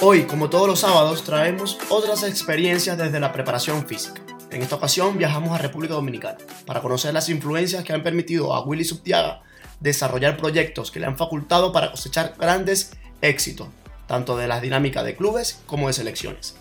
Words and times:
Hoy, 0.00 0.24
como 0.24 0.50
todos 0.50 0.68
los 0.68 0.80
sábados, 0.80 1.24
traemos 1.24 1.78
otras 1.88 2.22
experiencias 2.22 2.96
desde 2.96 3.18
la 3.18 3.32
preparación 3.32 3.86
física. 3.86 4.22
En 4.50 4.62
esta 4.62 4.76
ocasión 4.76 5.18
viajamos 5.18 5.50
a 5.50 5.58
República 5.58 5.94
Dominicana 5.94 6.38
para 6.64 6.80
conocer 6.80 7.12
las 7.12 7.28
influencias 7.28 7.82
que 7.82 7.92
han 7.92 8.02
permitido 8.02 8.54
a 8.54 8.64
Willy 8.64 8.84
Subtiaga 8.84 9.42
desarrollar 9.80 10.36
proyectos 10.36 10.90
que 10.90 11.00
le 11.00 11.06
han 11.06 11.18
facultado 11.18 11.72
para 11.72 11.90
cosechar 11.90 12.34
grandes 12.38 12.92
éxitos, 13.20 13.68
tanto 14.06 14.36
de 14.36 14.48
las 14.48 14.62
dinámicas 14.62 15.04
de 15.04 15.16
clubes 15.16 15.62
como 15.66 15.88
de 15.88 15.92
selecciones. 15.92 16.56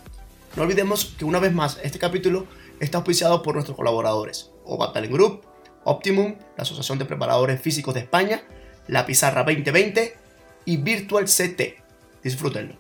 No 0.56 0.64
olvidemos 0.64 1.16
que 1.18 1.26
una 1.26 1.40
vez 1.40 1.54
más 1.54 1.80
este 1.84 2.00
capítulo 2.00 2.48
está 2.80 2.98
auspiciado 3.00 3.42
por 3.42 3.56
nuestros 3.56 3.78
colaboradores, 3.78 4.52
Obatalent 4.64 5.14
Group, 5.14 5.42
Optimum, 5.84 6.36
la 6.58 6.64
Asociación 6.64 6.98
de 6.98 7.06
Preparadores 7.06 7.62
Físicos 7.62 7.94
de 7.94 8.02
España, 8.02 8.42
La 8.88 9.06
Pizarra 9.06 9.44
2020 9.44 10.16
y 10.66 10.78
Virtual 10.78 11.26
CT. 11.26 11.84
Disfrútenlo. 12.24 12.76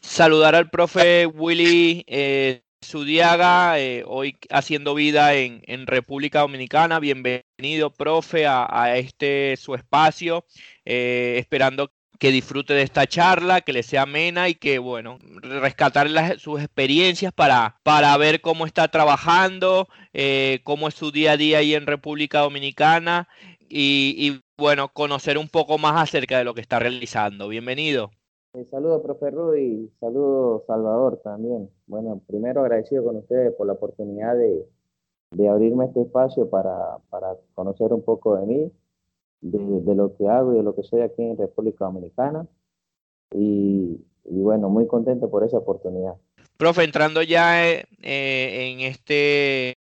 Saludar 0.00 0.54
al 0.54 0.70
profe 0.70 1.26
Willy 1.26 2.04
eh, 2.06 2.62
Sudiaga, 2.88 3.78
eh, 3.78 4.02
hoy 4.06 4.38
haciendo 4.50 4.94
vida 4.94 5.34
en, 5.34 5.86
República 5.86 6.40
Dominicana. 6.40 7.00
Bienvenido, 7.00 7.90
profe, 7.90 8.46
a, 8.46 8.96
este 8.96 9.56
su 9.56 9.74
espacio. 9.74 10.46
Eh, 10.84 11.36
esperando 11.38 11.92
que 12.18 12.30
disfrute 12.32 12.74
de 12.74 12.82
esta 12.82 13.06
charla, 13.06 13.60
que 13.60 13.72
le 13.72 13.82
sea 13.82 14.02
amena 14.02 14.48
y 14.48 14.54
que, 14.54 14.78
bueno, 14.78 15.18
rescatar 15.42 16.38
sus 16.38 16.60
experiencias 16.60 17.32
para, 17.32 17.78
para 17.82 18.16
ver 18.16 18.40
cómo 18.40 18.64
está 18.66 18.88
trabajando, 18.88 19.88
eh, 20.12 20.60
cómo 20.64 20.88
es 20.88 20.94
su 20.94 21.10
día 21.12 21.32
a 21.32 21.36
día 21.36 21.58
ahí 21.58 21.74
en 21.74 21.86
República 21.86 22.40
Dominicana 22.40 23.28
y, 23.68 24.14
y, 24.16 24.40
bueno, 24.56 24.88
conocer 24.92 25.36
un 25.38 25.48
poco 25.48 25.78
más 25.78 26.00
acerca 26.00 26.38
de 26.38 26.44
lo 26.44 26.54
que 26.54 26.62
está 26.62 26.78
realizando. 26.78 27.48
Bienvenido. 27.48 28.10
Eh, 28.54 28.64
saludos, 28.64 29.02
profe 29.02 29.30
Rudy, 29.30 29.90
saludos, 30.00 30.64
Salvador, 30.66 31.20
también. 31.22 31.70
Bueno, 31.86 32.20
primero 32.26 32.62
agradecido 32.62 33.04
con 33.04 33.16
ustedes 33.16 33.52
por 33.54 33.66
la 33.66 33.74
oportunidad 33.74 34.36
de, 34.36 34.66
abrirme 35.48 35.84
este 35.84 36.02
espacio 36.02 36.48
para, 36.48 36.98
conocer 37.54 37.92
un 37.92 38.02
poco 38.02 38.36
de 38.36 38.46
mí, 38.46 38.72
de, 39.42 39.94
lo 39.94 40.16
que 40.16 40.26
hago 40.26 40.54
y 40.54 40.56
de 40.56 40.62
lo 40.62 40.74
que 40.74 40.82
soy 40.82 41.02
aquí 41.02 41.22
en 41.22 41.36
República 41.36 41.84
Dominicana. 41.84 42.46
Y, 43.34 44.00
bueno, 44.24 44.70
muy 44.70 44.86
contento 44.86 45.30
por 45.30 45.44
esa 45.44 45.58
oportunidad. 45.58 46.14
Profe, 46.56 46.84
entrando 46.84 47.22
ya 47.22 47.68
eh, 47.68 47.84
eh, 48.02 48.72
en 48.72 48.80
este 48.80 49.76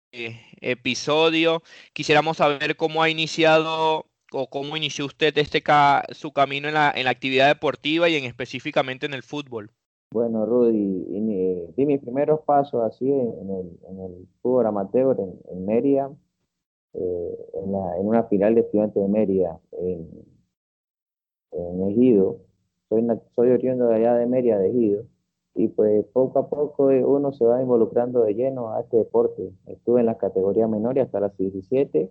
episodio, 0.59 1.63
quisiéramos 1.93 2.37
saber 2.37 2.75
cómo 2.75 3.01
ha 3.01 3.09
iniciado 3.09 4.06
o 4.33 4.47
cómo 4.47 4.77
inició 4.77 5.05
usted 5.05 5.37
este 5.37 5.63
su 6.11 6.31
camino 6.31 6.67
en 6.67 6.73
la, 6.73 6.91
en 6.95 7.05
la 7.05 7.11
actividad 7.11 7.47
deportiva 7.47 8.09
y 8.09 8.15
en 8.15 8.25
específicamente 8.25 9.05
en 9.05 9.13
el 9.13 9.23
fútbol? 9.23 9.71
Bueno, 10.11 10.45
Rudy, 10.45 11.05
di 11.75 11.85
mis 11.85 11.99
primeros 11.99 12.41
pasos 12.41 12.81
así 12.83 13.11
en 13.11 13.49
el, 13.49 14.27
fútbol 14.41 14.65
amateur 14.65 15.17
en, 15.19 15.33
en 15.51 16.17
eh, 16.93 17.37
en, 17.53 18.07
una 18.07 18.23
final 18.23 18.55
de 18.55 18.61
estudiantes 18.61 19.01
de 19.01 19.09
Mérida, 19.09 19.59
en, 19.73 20.07
en 21.51 21.89
Ejido. 21.89 22.37
Soy, 22.89 23.05
soy 23.35 23.51
oriundo 23.51 23.87
de 23.87 23.95
allá 23.95 24.15
de 24.15 24.25
Mérida, 24.25 24.57
de 24.59 24.69
Ejido. 24.69 25.03
Y 25.53 25.67
pues 25.69 26.05
poco 26.13 26.39
a 26.39 26.49
poco 26.49 26.91
eh, 26.91 27.03
uno 27.03 27.33
se 27.33 27.43
va 27.43 27.61
involucrando 27.61 28.23
de 28.23 28.33
lleno 28.33 28.71
a 28.73 28.81
este 28.81 28.97
deporte. 28.97 29.51
Estuve 29.65 29.99
en 29.99 30.05
las 30.05 30.17
categorías 30.17 30.69
menores 30.69 31.05
hasta 31.05 31.19
las 31.19 31.35
17 31.35 32.09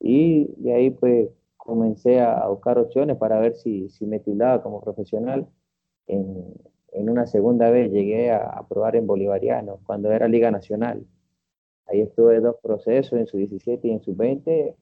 y 0.00 0.46
de 0.56 0.74
ahí 0.74 0.90
pues 0.90 1.30
comencé 1.56 2.20
a 2.20 2.48
buscar 2.48 2.78
opciones 2.78 3.16
para 3.18 3.38
ver 3.38 3.54
si, 3.54 3.90
si 3.90 4.06
me 4.06 4.18
tildaba 4.18 4.62
como 4.62 4.80
profesional. 4.80 5.46
En, 6.06 6.54
en 6.92 7.10
una 7.10 7.26
segunda 7.26 7.70
vez 7.70 7.90
llegué 7.92 8.30
a, 8.32 8.64
probar 8.68 8.96
en 8.96 9.06
Bolivariano, 9.06 9.80
cuando 9.84 10.10
era 10.12 10.28
Liga 10.28 10.50
Nacional. 10.50 11.06
Ahí 11.86 12.00
estuve 12.00 12.40
dos 12.40 12.56
procesos, 12.62 13.18
en 13.18 13.26
su 13.26 13.36
17 13.36 13.88
y 13.88 13.90
en 13.92 14.00
su 14.00 14.14
20, 14.14 14.76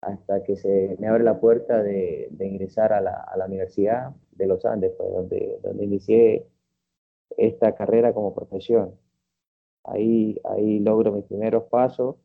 hasta 0.00 0.42
que 0.42 0.56
se 0.56 0.96
me 0.98 1.08
abre 1.08 1.24
la 1.24 1.40
puerta 1.40 1.82
de, 1.82 2.28
de 2.30 2.46
ingresar 2.46 2.92
a 2.92 3.00
la, 3.00 3.12
a 3.12 3.36
la, 3.36 3.46
Universidad 3.46 4.14
de 4.32 4.46
los 4.46 4.64
Andes, 4.64 4.92
pues, 4.96 5.10
donde, 5.12 5.58
donde 5.62 5.84
inicié 5.84 6.46
esta 7.36 7.74
carrera 7.74 8.12
como 8.12 8.34
profesión. 8.34 8.94
Ahí, 9.84 10.40
ahí 10.44 10.80
logro 10.80 11.12
mis 11.12 11.24
primeros 11.24 11.64
pasos 11.64 12.16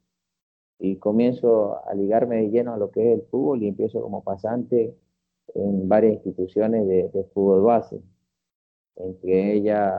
y 0.79 0.95
comienzo 0.95 1.85
a 1.85 1.93
ligarme 1.93 2.37
de 2.37 2.49
lleno 2.49 2.73
a 2.73 2.77
lo 2.77 2.89
que 2.89 3.13
es 3.13 3.19
el 3.19 3.25
fútbol 3.27 3.61
y 3.61 3.67
empiezo 3.67 4.01
como 4.01 4.23
pasante 4.23 4.95
en 5.53 5.89
varias 5.89 6.13
instituciones 6.13 6.87
de, 6.87 7.23
fútbol 7.33 7.63
base, 7.63 8.01
entre 8.95 9.53
ellas 9.53 9.93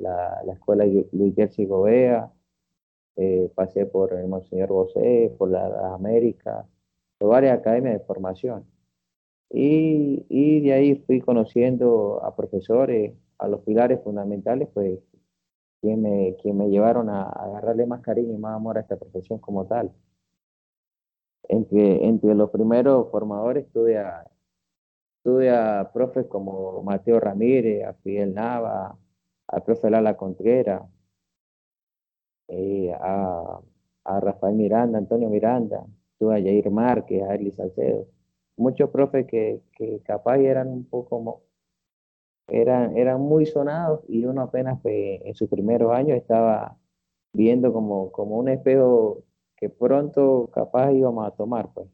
la, 0.00 0.42
la 0.44 0.52
escuela 0.52 0.84
Luis 0.84 1.34
Jersey 1.34 1.66
Gobea, 1.66 2.32
eh, 3.16 3.50
pasé 3.54 3.86
por 3.86 4.12
el 4.12 4.26
Monseñor 4.28 4.68
Bosé, 4.68 5.34
por 5.38 5.50
la, 5.50 5.94
América, 5.94 6.66
por 7.18 7.30
varias 7.30 7.58
academias 7.58 7.94
de 7.94 8.04
formación. 8.04 8.66
Y, 9.50 10.26
y, 10.28 10.60
de 10.60 10.72
ahí 10.72 10.96
fui 11.06 11.20
conociendo 11.20 12.20
a 12.24 12.34
profesores, 12.36 13.14
a 13.38 13.48
los 13.48 13.60
pilares 13.62 14.00
fundamentales, 14.02 14.68
pues, 14.74 14.98
quien 15.80 16.02
me, 16.02 16.36
quien 16.42 16.56
me 16.58 16.68
llevaron 16.68 17.08
a 17.10 17.24
agarrarle 17.24 17.86
más 17.86 18.00
cariño 18.02 18.34
y 18.34 18.38
más 18.38 18.56
amor 18.56 18.78
a 18.78 18.80
esta 18.80 18.96
profesión 18.96 19.38
como 19.38 19.66
tal 19.66 19.92
entre, 21.48 22.06
entre 22.06 22.34
los 22.34 22.50
primeros 22.50 23.10
formadores 23.10 23.66
tuve 23.72 23.98
a, 23.98 24.24
a 25.80 25.92
profes 25.92 26.26
como 26.26 26.82
Mateo 26.82 27.20
Ramírez, 27.20 27.84
a 27.84 27.94
Fidel 27.94 28.34
Nava, 28.34 28.96
al 29.48 29.62
profe 29.64 29.90
Lala 29.90 30.16
Contreras, 30.16 30.82
eh, 32.48 32.92
a, 32.92 33.60
a, 34.04 34.20
Rafael 34.20 34.54
Miranda, 34.54 34.98
Antonio 34.98 35.28
Miranda, 35.28 35.84
tuve 36.18 36.36
a 36.36 36.42
Jair 36.42 36.70
Márquez, 36.70 37.22
a 37.22 37.34
Erly 37.34 37.52
Salcedo. 37.52 38.06
Muchos 38.56 38.90
profes 38.90 39.26
que, 39.26 39.62
que 39.72 40.00
capaz 40.02 40.38
eran 40.38 40.68
un 40.68 40.84
poco 40.84 41.42
eran, 42.48 42.96
eran 42.96 43.20
muy 43.20 43.46
sonados 43.46 44.00
y 44.08 44.24
uno 44.24 44.42
apenas 44.42 44.78
en 44.84 45.34
sus 45.34 45.48
primeros 45.48 45.92
años 45.92 46.16
estaba 46.16 46.76
viendo 47.32 47.72
como, 47.72 48.12
como 48.12 48.38
un 48.38 48.48
espejo 48.48 49.24
que 49.56 49.70
pronto 49.70 50.50
capaz 50.52 50.92
íbamos 50.92 51.26
a 51.26 51.30
tomar, 51.30 51.72
pues. 51.72 51.88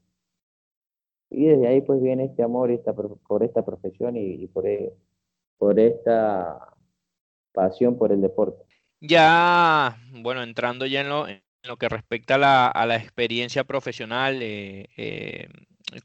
Y 1.31 1.47
desde 1.47 1.67
ahí 1.67 1.81
pues 1.81 2.03
viene 2.03 2.25
este 2.25 2.43
amor 2.43 2.71
esta, 2.71 2.93
por 2.93 3.43
esta 3.43 3.65
profesión 3.65 4.17
y, 4.17 4.47
por, 4.49 4.67
e, 4.67 4.93
por 5.56 5.78
esta 5.81 6.75
pasión 7.53 7.97
por 7.97 8.12
el 8.12 8.21
deporte. 8.21 8.65
Ya, 9.01 9.97
bueno, 10.12 10.43
entrando 10.43 10.84
ya 10.87 11.01
en 11.01 11.09
lo, 11.09 11.27
en 11.27 11.43
lo 11.65 11.77
que 11.77 11.89
respecta 11.89 12.34
a 12.34 12.39
la, 12.39 12.67
a 12.69 12.87
la 12.87 12.97
experiencia 12.97 13.65
profesional, 13.65 14.43
eh, 14.43 14.89
eh, 14.97 15.49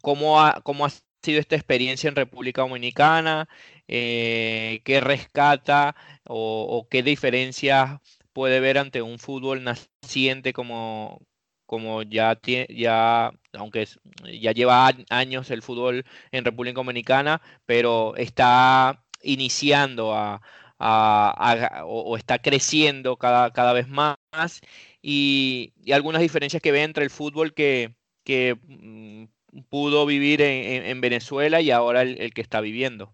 ¿cómo, 0.01 0.41
ha, 0.41 0.61
¿cómo 0.63 0.85
ha 0.85 0.89
sido 1.21 1.39
esta 1.39 1.55
experiencia 1.55 2.07
en 2.07 2.15
República 2.15 2.61
Dominicana? 2.61 3.49
Eh, 3.87 4.81
¿Qué 4.85 5.01
rescata 5.01 5.95
o, 6.25 6.65
o, 6.69 6.87
qué 6.87 7.03
diferencias 7.03 7.99
puede 8.33 8.59
ver 8.59 8.77
ante 8.77 9.01
un 9.01 9.19
fútbol 9.19 9.63
naciente 9.63 10.53
como, 10.53 11.21
como 11.67 12.01
ya 12.01 12.35
tiene, 12.35 12.67
ya, 12.75 13.31
aunque 13.53 13.87
ya 14.41 14.51
lleva 14.53 14.91
años 15.09 15.51
el 15.51 15.61
fútbol 15.61 16.05
en 16.31 16.45
República 16.45 16.75
Dominicana, 16.75 17.41
pero 17.67 18.15
está 18.15 19.03
iniciando 19.21 20.13
a, 20.15 20.41
o, 21.85 22.17
está 22.17 22.39
creciendo 22.39 23.17
cada, 23.17 23.51
cada 23.51 23.73
vez 23.73 23.87
más 23.87 24.17
y, 25.01 25.73
algunas 25.91 26.21
diferencias 26.21 26.61
que 26.61 26.71
ve 26.71 26.83
entre 26.83 27.03
el 27.03 27.09
fútbol 27.09 27.53
que, 27.53 27.95
que 28.23 28.57
mm, 28.67 29.25
pudo 29.69 30.05
vivir 30.05 30.41
en, 30.41 31.01
Venezuela 31.01 31.61
y 31.61 31.71
ahora 31.71 32.01
el, 32.01 32.33
que 32.33 32.41
está 32.41 32.61
viviendo. 32.61 33.13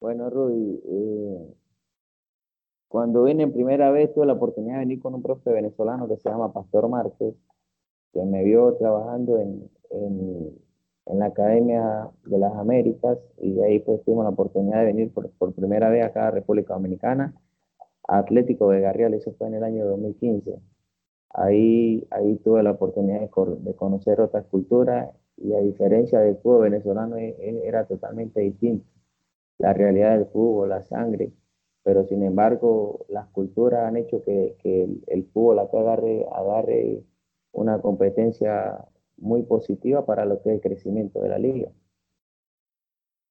Bueno, 0.00 0.30
Rudy, 0.30 0.80
eh, 0.84 1.54
cuando 2.88 3.24
vine 3.24 3.44
en 3.44 3.52
primera 3.52 3.90
vez 3.90 4.12
tuve 4.14 4.26
la 4.26 4.32
oportunidad 4.34 4.74
de 4.74 4.80
venir 4.80 5.00
con 5.00 5.14
un 5.14 5.22
profe 5.22 5.50
venezolano 5.52 6.08
que 6.08 6.16
se 6.16 6.28
llama 6.28 6.52
Pastor 6.52 6.88
Márquez, 6.88 7.34
que 8.12 8.22
me 8.24 8.42
vio 8.44 8.74
trabajando 8.74 9.38
en, 9.38 9.70
en, 9.90 11.18
la 11.18 11.26
Academia 11.26 12.10
de 12.26 12.38
las 12.38 12.54
Américas 12.54 13.18
y 13.38 13.52
de 13.54 13.64
ahí 13.64 13.78
pues 13.80 14.02
tuvimos 14.04 14.24
la 14.24 14.30
oportunidad 14.30 14.80
de 14.80 14.86
venir 14.86 15.12
por, 15.12 15.30
por 15.32 15.54
primera 15.54 15.88
vez 15.90 16.04
acá 16.04 16.28
a 16.28 16.30
República 16.30 16.74
Dominicana, 16.74 17.34
a 18.08 18.18
Atlético 18.18 18.70
de 18.70 18.80
Garrial, 18.80 19.14
eso 19.14 19.32
fue 19.38 19.48
en 19.48 19.54
el 19.54 19.64
año 19.64 19.86
2015. 19.86 20.60
Ahí, 21.30 22.06
ahí 22.10 22.36
tuve 22.36 22.62
la 22.62 22.72
oportunidad 22.72 23.20
de, 23.20 23.30
de 23.60 23.74
conocer 23.74 24.20
otras 24.20 24.46
culturas, 24.46 25.10
y 25.40 25.54
a 25.54 25.60
diferencia 25.60 26.20
del 26.20 26.36
fútbol 26.38 26.70
venezolano 26.70 27.16
e, 27.16 27.36
e, 27.38 27.66
era 27.66 27.84
totalmente 27.86 28.40
distinto. 28.40 28.86
La 29.58 29.72
realidad 29.72 30.16
del 30.16 30.26
fútbol, 30.26 30.70
la 30.70 30.82
sangre, 30.82 31.32
pero 31.88 32.04
sin 32.04 32.22
embargo 32.22 33.06
las 33.08 33.28
culturas 33.28 33.88
han 33.88 33.96
hecho 33.96 34.22
que, 34.22 34.58
el, 35.06 35.24
fútbol 35.32 35.58
acá 35.58 35.80
agarre, 35.80 36.26
agarre 36.30 37.02
una 37.52 37.80
competencia 37.80 38.84
muy 39.16 39.42
positiva 39.44 40.04
para 40.04 40.26
lo 40.26 40.42
que 40.42 40.50
es 40.50 40.56
el 40.56 40.60
crecimiento 40.60 41.18
de 41.22 41.30
la 41.30 41.38
liga. 41.38 41.70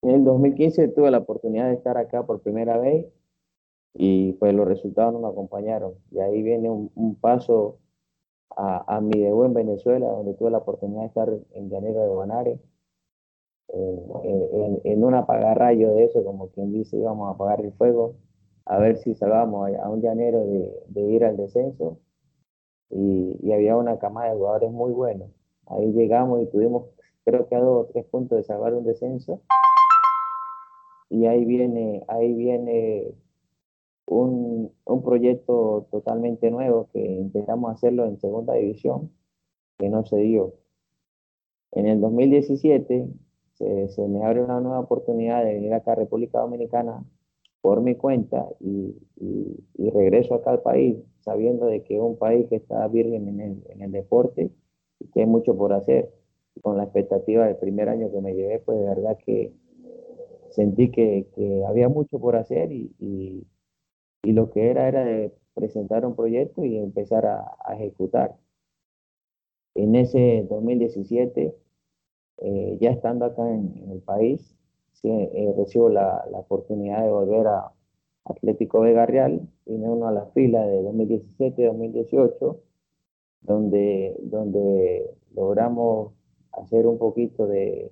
En 0.01 0.09
el 0.09 0.23
2015 0.23 0.87
tuve 0.87 1.11
la 1.11 1.19
oportunidad 1.19 1.67
de 1.67 1.75
estar 1.75 1.99
acá 1.99 2.25
por 2.25 2.41
primera 2.41 2.79
vez 2.79 3.05
y 3.93 4.33
pues 4.33 4.55
los 4.55 4.67
resultados 4.67 5.13
no 5.13 5.19
me 5.19 5.27
acompañaron. 5.27 5.93
Y 6.09 6.17
ahí 6.17 6.41
viene 6.41 6.71
un, 6.71 7.15
paso 7.21 7.77
a, 8.55 8.99
mi 9.01 9.19
debut 9.21 9.45
en 9.45 9.53
Venezuela, 9.53 10.07
donde 10.07 10.33
tuve 10.33 10.49
la 10.49 10.57
oportunidad 10.57 11.01
de 11.01 11.07
estar 11.09 11.31
en 11.51 11.69
Llanero 11.69 12.01
de 12.01 12.07
Guanare, 12.07 12.59
en, 13.67 14.81
en, 14.83 15.03
un 15.03 15.13
apagarrayo 15.13 15.93
de 15.93 16.05
eso, 16.05 16.23
como 16.23 16.49
quien 16.49 16.73
dice, 16.73 16.97
íbamos 16.97 17.27
a 17.27 17.33
apagar 17.33 17.61
el 17.61 17.71
fuego, 17.73 18.15
a 18.67 18.79
ver 18.79 18.97
si 18.97 19.15
salvábamos 19.15 19.71
a, 19.81 19.89
un 19.89 20.01
llanero 20.01 20.45
de, 20.45 21.01
ir 21.01 21.23
al 21.23 21.37
descenso. 21.37 21.99
Y, 22.89 23.37
y, 23.41 23.51
había 23.53 23.77
una 23.77 23.97
camada 23.97 24.29
de 24.29 24.37
jugadores 24.37 24.71
muy 24.71 24.91
buenos. 24.91 25.29
Ahí 25.67 25.91
llegamos 25.93 26.41
y 26.41 26.47
tuvimos, 26.47 26.87
creo 27.23 27.47
que 27.47 27.55
a 27.55 27.59
dos 27.59 27.85
o 27.85 27.89
tres 27.91 28.05
puntos 28.05 28.37
de 28.37 28.43
salvar 28.43 28.73
un 28.73 28.83
descenso. 28.83 29.41
Y 31.09 31.25
ahí 31.25 31.45
viene, 31.45 32.03
ahí 32.09 32.33
viene 32.33 33.13
un, 34.07 34.73
un, 34.85 35.03
proyecto 35.03 35.87
totalmente 35.89 36.51
nuevo 36.51 36.89
que 36.91 36.99
intentamos 36.99 37.71
hacerlo 37.73 38.05
en 38.05 38.19
segunda 38.19 38.53
división, 38.53 39.11
que 39.77 39.89
no 39.89 40.05
se 40.05 40.17
dio. 40.17 40.53
En 41.71 41.87
el 41.87 42.01
2017 42.01 43.07
se, 43.53 43.87
se, 43.89 44.07
me 44.07 44.25
abre 44.25 44.43
una 44.43 44.59
nueva 44.59 44.79
oportunidad 44.81 45.43
de 45.45 45.53
venir 45.53 45.73
acá 45.73 45.93
a 45.93 45.95
República 45.95 46.39
Dominicana 46.39 47.05
por 47.67 47.81
mi 47.81 47.95
cuenta 47.95 48.47
y, 48.61 48.95
y, 49.17 49.89
regreso 49.89 50.35
acá 50.35 50.51
al 50.51 50.61
país 50.61 50.95
sabiendo 51.19 51.65
de 51.65 51.83
que 51.83 51.97
es 51.97 52.01
un 52.01 52.17
país 52.17 52.47
que 52.47 52.55
está 52.55 52.87
virgen 52.87 53.27
en 53.27 53.41
el, 53.41 53.63
en 53.67 53.81
el 53.81 53.91
deporte 53.91 54.49
y 55.01 55.07
que 55.09 55.19
hay 55.19 55.25
mucho 55.25 55.57
por 55.57 55.73
hacer. 55.73 56.09
con 56.61 56.77
la 56.77 56.83
expectativa 56.83 57.45
del 57.45 57.57
primer 57.57 57.89
año 57.89 58.09
que 58.09 58.21
me 58.21 58.33
llevé, 58.33 58.59
pues 58.59 58.79
de 58.79 58.85
verdad 58.85 59.17
que 59.25 59.51
sentí 60.49 60.91
que, 60.91 61.27
que 61.35 61.65
había 61.65 61.89
mucho 61.89 62.19
por 62.19 62.37
hacer 62.37 62.71
y, 62.71 62.95
y 64.23 64.31
lo 64.31 64.49
que 64.49 64.69
era 64.69 64.87
era 64.87 65.03
de 65.03 65.33
presentar 65.53 66.05
un 66.05 66.15
proyecto 66.15 66.63
y 66.63 66.77
empezar 66.77 67.25
a, 67.25 67.73
ejecutar. 67.73 68.37
En 69.75 69.95
ese 69.95 70.47
2017, 70.49 71.53
eh, 72.37 72.77
ya 72.79 72.91
estando 72.91 73.25
acá 73.25 73.43
en, 73.53 73.91
el 73.91 73.99
país, 73.99 74.56
eh, 75.03 75.53
recibo 75.57 75.89
la, 75.89 76.25
la, 76.31 76.39
oportunidad 76.39 77.03
de 77.03 77.09
volver 77.09 77.47
a 77.47 77.71
Atlético 78.25 78.81
Vega 78.81 79.05
Real 79.05 79.41
y 79.65 79.77
me 79.77 79.89
uno 79.89 80.07
a 80.07 80.11
la 80.11 80.25
fila 80.27 80.65
de 80.65 80.81
2017-2018, 80.83 82.57
donde, 83.41 84.15
donde 84.21 85.15
logramos 85.33 86.13
hacer 86.51 86.87
un 86.87 86.97
poquito 86.97 87.47
de, 87.47 87.91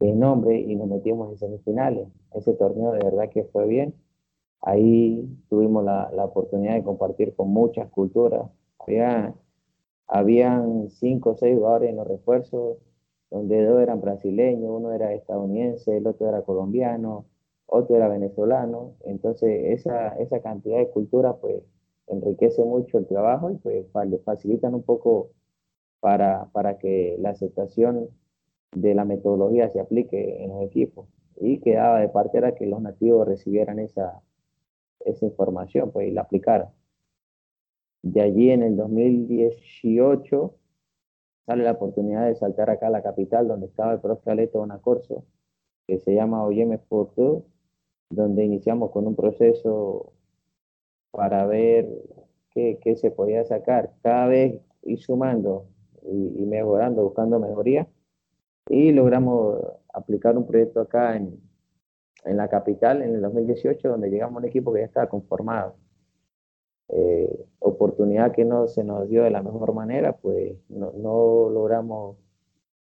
de 0.00 0.12
nombre 0.12 0.58
y 0.58 0.74
nos 0.76 0.88
metimos 0.88 1.30
en 1.30 1.38
semifinales. 1.38 2.08
Ese 2.34 2.54
torneo 2.54 2.92
de 2.92 3.04
verdad 3.04 3.30
que 3.30 3.44
fue 3.44 3.66
bien 3.66 3.94
Ahí 4.62 5.26
tuvimos 5.48 5.84
la, 5.84 6.10
la 6.14 6.24
oportunidad 6.26 6.74
de 6.74 6.84
compartir 6.84 7.34
con 7.34 7.48
muchas 7.48 7.88
culturas. 7.90 8.50
Había, 8.78 9.34
habían 10.06 10.90
cinco 10.90 11.30
o 11.30 11.36
seis 11.36 11.56
jugadores 11.56 11.90
en 11.90 11.96
los 11.96 12.06
refuerzos, 12.06 12.76
donde 13.30 13.64
dos 13.64 13.80
eran 13.80 14.00
brasileños, 14.00 14.70
uno 14.70 14.92
era 14.92 15.14
estadounidense, 15.14 15.96
el 15.96 16.06
otro 16.06 16.28
era 16.28 16.42
colombiano, 16.42 17.26
otro 17.66 17.96
era 17.96 18.08
venezolano. 18.08 18.94
Entonces, 19.04 19.78
esa, 19.80 20.08
esa 20.16 20.40
cantidad 20.40 20.78
de 20.78 20.90
culturas, 20.90 21.36
pues, 21.40 21.62
enriquece 22.10 22.64
mucho 22.64 22.98
el 22.98 23.06
trabajo 23.06 23.50
y 23.50 23.56
pues 23.56 23.86
facilitan 24.24 24.74
un 24.74 24.82
poco 24.82 25.30
para, 26.00 26.46
para 26.52 26.78
que 26.78 27.16
la 27.20 27.30
aceptación 27.30 28.08
de 28.72 28.94
la 28.94 29.04
metodología 29.04 29.68
se 29.70 29.80
aplique 29.80 30.42
en 30.42 30.50
los 30.50 30.62
equipos. 30.62 31.08
Y 31.36 31.60
quedaba 31.60 32.00
de 32.00 32.08
parte 32.08 32.38
era 32.38 32.54
que 32.54 32.66
los 32.66 32.82
nativos 32.82 33.26
recibieran 33.26 33.78
esa, 33.78 34.20
esa 35.04 35.24
información 35.24 35.90
pues, 35.92 36.08
y 36.08 36.12
la 36.12 36.22
aplicar. 36.22 36.70
De 38.02 38.20
allí 38.20 38.50
en 38.50 38.62
el 38.62 38.76
2018 38.76 40.54
sale 41.46 41.64
la 41.64 41.72
oportunidad 41.72 42.26
de 42.26 42.34
saltar 42.34 42.70
acá 42.70 42.88
a 42.88 42.90
la 42.90 43.02
capital 43.02 43.48
donde 43.48 43.66
estaba 43.66 43.92
el 43.92 44.00
profe 44.00 44.30
Aleto 44.30 44.58
Bonacorso, 44.60 45.24
que 45.86 45.98
se 45.98 46.14
llama 46.14 46.44
Oyeme 46.44 46.76
Sport 46.76 47.44
donde 48.10 48.44
iniciamos 48.44 48.90
con 48.90 49.06
un 49.06 49.14
proceso 49.14 50.12
para 51.12 51.46
ver 51.46 51.88
qué, 52.50 52.78
qué, 52.82 52.96
se 52.96 53.10
podía 53.10 53.44
sacar. 53.44 53.92
Cada 54.02 54.26
vez 54.26 54.60
ir 54.82 55.00
sumando 55.00 55.66
y, 56.02 56.42
y 56.42 56.46
mejorando, 56.46 57.04
buscando 57.04 57.38
mejoría. 57.38 57.88
Y 58.68 58.92
logramos 58.92 59.60
aplicar 59.92 60.36
un 60.36 60.46
proyecto 60.46 60.80
acá 60.80 61.16
en, 61.16 61.40
en 62.24 62.36
la 62.36 62.48
capital 62.48 63.02
en 63.02 63.14
el 63.14 63.22
2018, 63.22 63.88
donde 63.88 64.10
llegamos 64.10 64.36
a 64.36 64.38
un 64.38 64.44
equipo 64.46 64.72
que 64.72 64.80
ya 64.80 64.86
estaba 64.86 65.08
conformado. 65.08 65.76
Eh, 66.92 67.46
oportunidad 67.60 68.32
que 68.32 68.44
no 68.44 68.66
se 68.66 68.82
nos 68.82 69.08
dio 69.08 69.22
de 69.22 69.30
la 69.30 69.42
mejor 69.42 69.72
manera, 69.74 70.16
pues 70.16 70.56
no, 70.68 70.90
logramos 71.48 72.16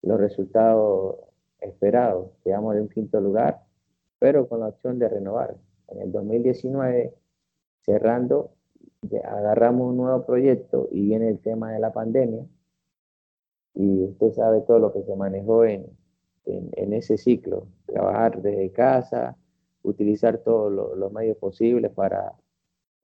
los 0.02 0.18
resultados 0.18 1.16
esperados. 1.60 2.30
Quedamos 2.42 2.74
en 2.74 2.82
un 2.82 2.88
quinto 2.88 3.20
lugar, 3.20 3.62
pero 4.18 4.48
con 4.48 4.60
la 4.60 4.68
opción 4.68 4.98
de 4.98 5.08
renovar. 5.08 5.56
En 5.88 6.00
el 6.00 6.10
2019, 6.10 7.14
cerrando, 7.82 8.50
agarramos 9.24 9.90
un 9.90 9.98
nuevo 9.98 10.26
proyecto 10.26 10.88
y 10.90 11.02
viene 11.02 11.28
el 11.28 11.38
tema 11.38 11.72
de 11.72 11.78
la 11.78 11.92
pandemia. 11.92 12.44
Y 13.74 14.04
usted 14.04 14.32
sabe 14.32 14.62
todo 14.62 14.80
lo 14.80 14.92
que 14.92 15.04
se 15.04 15.14
manejó 15.14 15.64
en, 15.64 15.86
en, 16.46 16.92
ese 16.92 17.16
ciclo, 17.16 17.68
trabajar 17.86 18.42
desde 18.42 18.72
casa, 18.72 19.36
utilizar 19.82 20.38
todos 20.38 20.72
los 20.96 21.12
medios 21.12 21.36
posibles 21.36 21.90
para, 21.92 22.34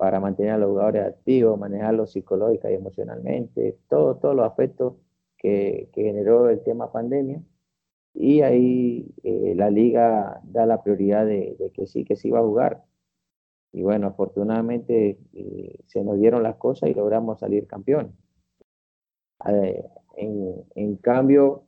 para 0.00 0.18
mantener 0.18 0.52
a 0.52 0.58
los 0.58 0.70
jugadores 0.70 1.06
activos, 1.08 1.58
manejarlos 1.58 2.12
psicológica 2.12 2.70
y 2.70 2.74
emocionalmente, 2.74 3.76
todo, 3.86 4.16
todos 4.16 4.34
los 4.34 4.46
aspectos 4.46 4.94
que, 5.36 5.90
que, 5.92 6.04
generó 6.04 6.48
el 6.48 6.62
tema 6.62 6.90
pandemia. 6.90 7.42
Y 8.14 8.40
ahí 8.40 9.14
eh, 9.22 9.52
la 9.54 9.68
liga 9.68 10.40
da 10.44 10.64
la 10.64 10.82
prioridad 10.82 11.26
de, 11.26 11.70
que 11.74 11.86
sí, 11.86 12.06
que 12.06 12.16
sí 12.16 12.30
va 12.30 12.38
a 12.38 12.42
jugar. 12.42 12.82
Y 13.72 13.82
bueno, 13.82 14.06
afortunadamente 14.06 15.18
eh, 15.34 15.78
se 15.86 16.02
nos 16.02 16.18
dieron 16.18 16.44
las 16.44 16.56
cosas 16.56 16.88
y 16.88 16.94
logramos 16.94 17.38
salir 17.40 17.66
campeón. 17.66 18.16
Eh, 19.48 19.84
en, 20.16 20.64
en, 20.76 20.96
cambio, 20.96 21.64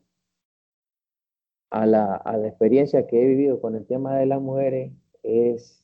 a 1.68 1.85
la, 1.85 2.14
a 2.16 2.38
la 2.38 2.49
experiencia 2.49 3.07
que 3.07 3.23
he 3.23 3.26
vivido 3.26 3.61
con 3.61 3.76
el 3.76 3.87
tema 3.87 4.16
de 4.16 4.25
las 4.25 4.40
mujeres 4.40 4.90
es, 5.23 5.82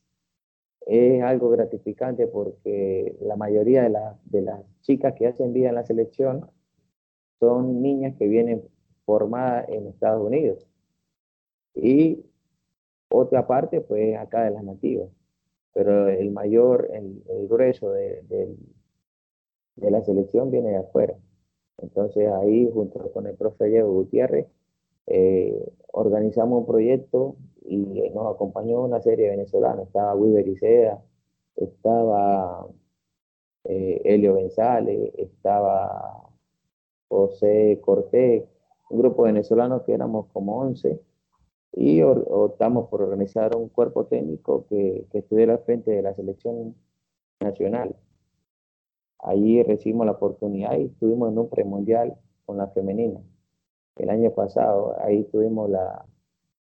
es 0.87 1.23
algo 1.23 1.50
gratificante 1.50 2.26
porque 2.26 3.16
la 3.20 3.37
mayoría 3.37 3.82
de, 3.82 3.99
de 4.25 4.42
las 4.42 4.61
chicas 4.80 5.14
que 5.14 5.26
hacen 5.26 5.52
vida 5.52 5.68
en 5.68 5.75
la 5.75 5.85
selección 5.85 6.50
son 7.38 7.82
niñas 7.82 8.14
que 8.16 8.26
vienen 8.26 8.62
formadas 9.04 9.68
en 9.68 9.87
Estados 9.87 10.26
Unidos. 10.26 10.66
Y 11.75 12.25
otra 13.08 13.47
parte, 13.47 13.80
pues 13.80 14.16
acá 14.16 14.44
de 14.44 14.50
las 14.50 14.64
nativas. 14.64 15.08
Pero 15.73 16.08
el 16.08 16.30
mayor, 16.30 16.90
el, 16.92 17.49
grueso 17.49 17.92
de, 17.92 18.23
de, 19.76 19.90
la 19.90 20.02
selección 20.02 20.50
viene 20.50 20.70
de 20.70 20.76
afuera. 20.78 21.14
Entonces 21.78 22.28
ahí, 22.28 22.68
junto 22.73 23.11
con 23.12 23.26
el 23.26 23.37
profe 23.37 23.66
Diego 23.66 23.92
Gutiérrez, 23.92 24.47
eh, 25.06 25.73
organizamos 25.92 26.61
un 26.61 26.66
proyecto 26.66 27.37
y 27.68 28.10
nos 28.14 28.34
acompañó 28.34 28.82
una 28.82 29.00
serie 29.00 29.26
de 29.26 29.37
venezolanos. 29.37 29.87
Estaba 29.88 30.14
Wilber 30.14 30.48
Iseda, 30.48 31.02
estaba 31.56 32.66
eh, 33.64 34.00
Helio 34.04 34.34
Benzales, 34.34 35.12
estaba 35.16 36.30
José 37.08 37.80
Cortés, 37.82 38.44
un 38.90 38.98
grupo 39.00 39.25
de 39.25 39.32
venezolanos 39.32 39.82
que 39.82 39.92
éramos 39.92 40.26
como 40.32 40.58
11 40.60 41.00
y 41.72 42.02
optamos 42.02 42.88
por 42.88 43.02
organizar 43.02 43.54
un 43.54 43.68
cuerpo 43.68 44.06
técnico 44.06 44.66
que, 44.66 45.06
que 45.12 45.18
estuviera 45.18 45.54
al 45.54 45.60
frente 45.60 45.90
de 45.90 46.02
la 46.02 46.14
selección 46.14 46.75
nacional. 47.40 47.94
Allí 49.20 49.62
recibimos 49.62 50.06
la 50.06 50.12
oportunidad 50.12 50.78
y 50.78 50.87
estuvimos 50.87 51.30
en 51.30 51.38
un 51.38 51.50
premundial 51.50 52.16
con 52.46 52.56
la 52.56 52.68
femenina 52.68 53.20
el 53.96 54.10
año 54.10 54.30
pasado. 54.32 54.96
Ahí 55.00 55.25
tuvimos 55.25 55.68
la, 55.68 56.06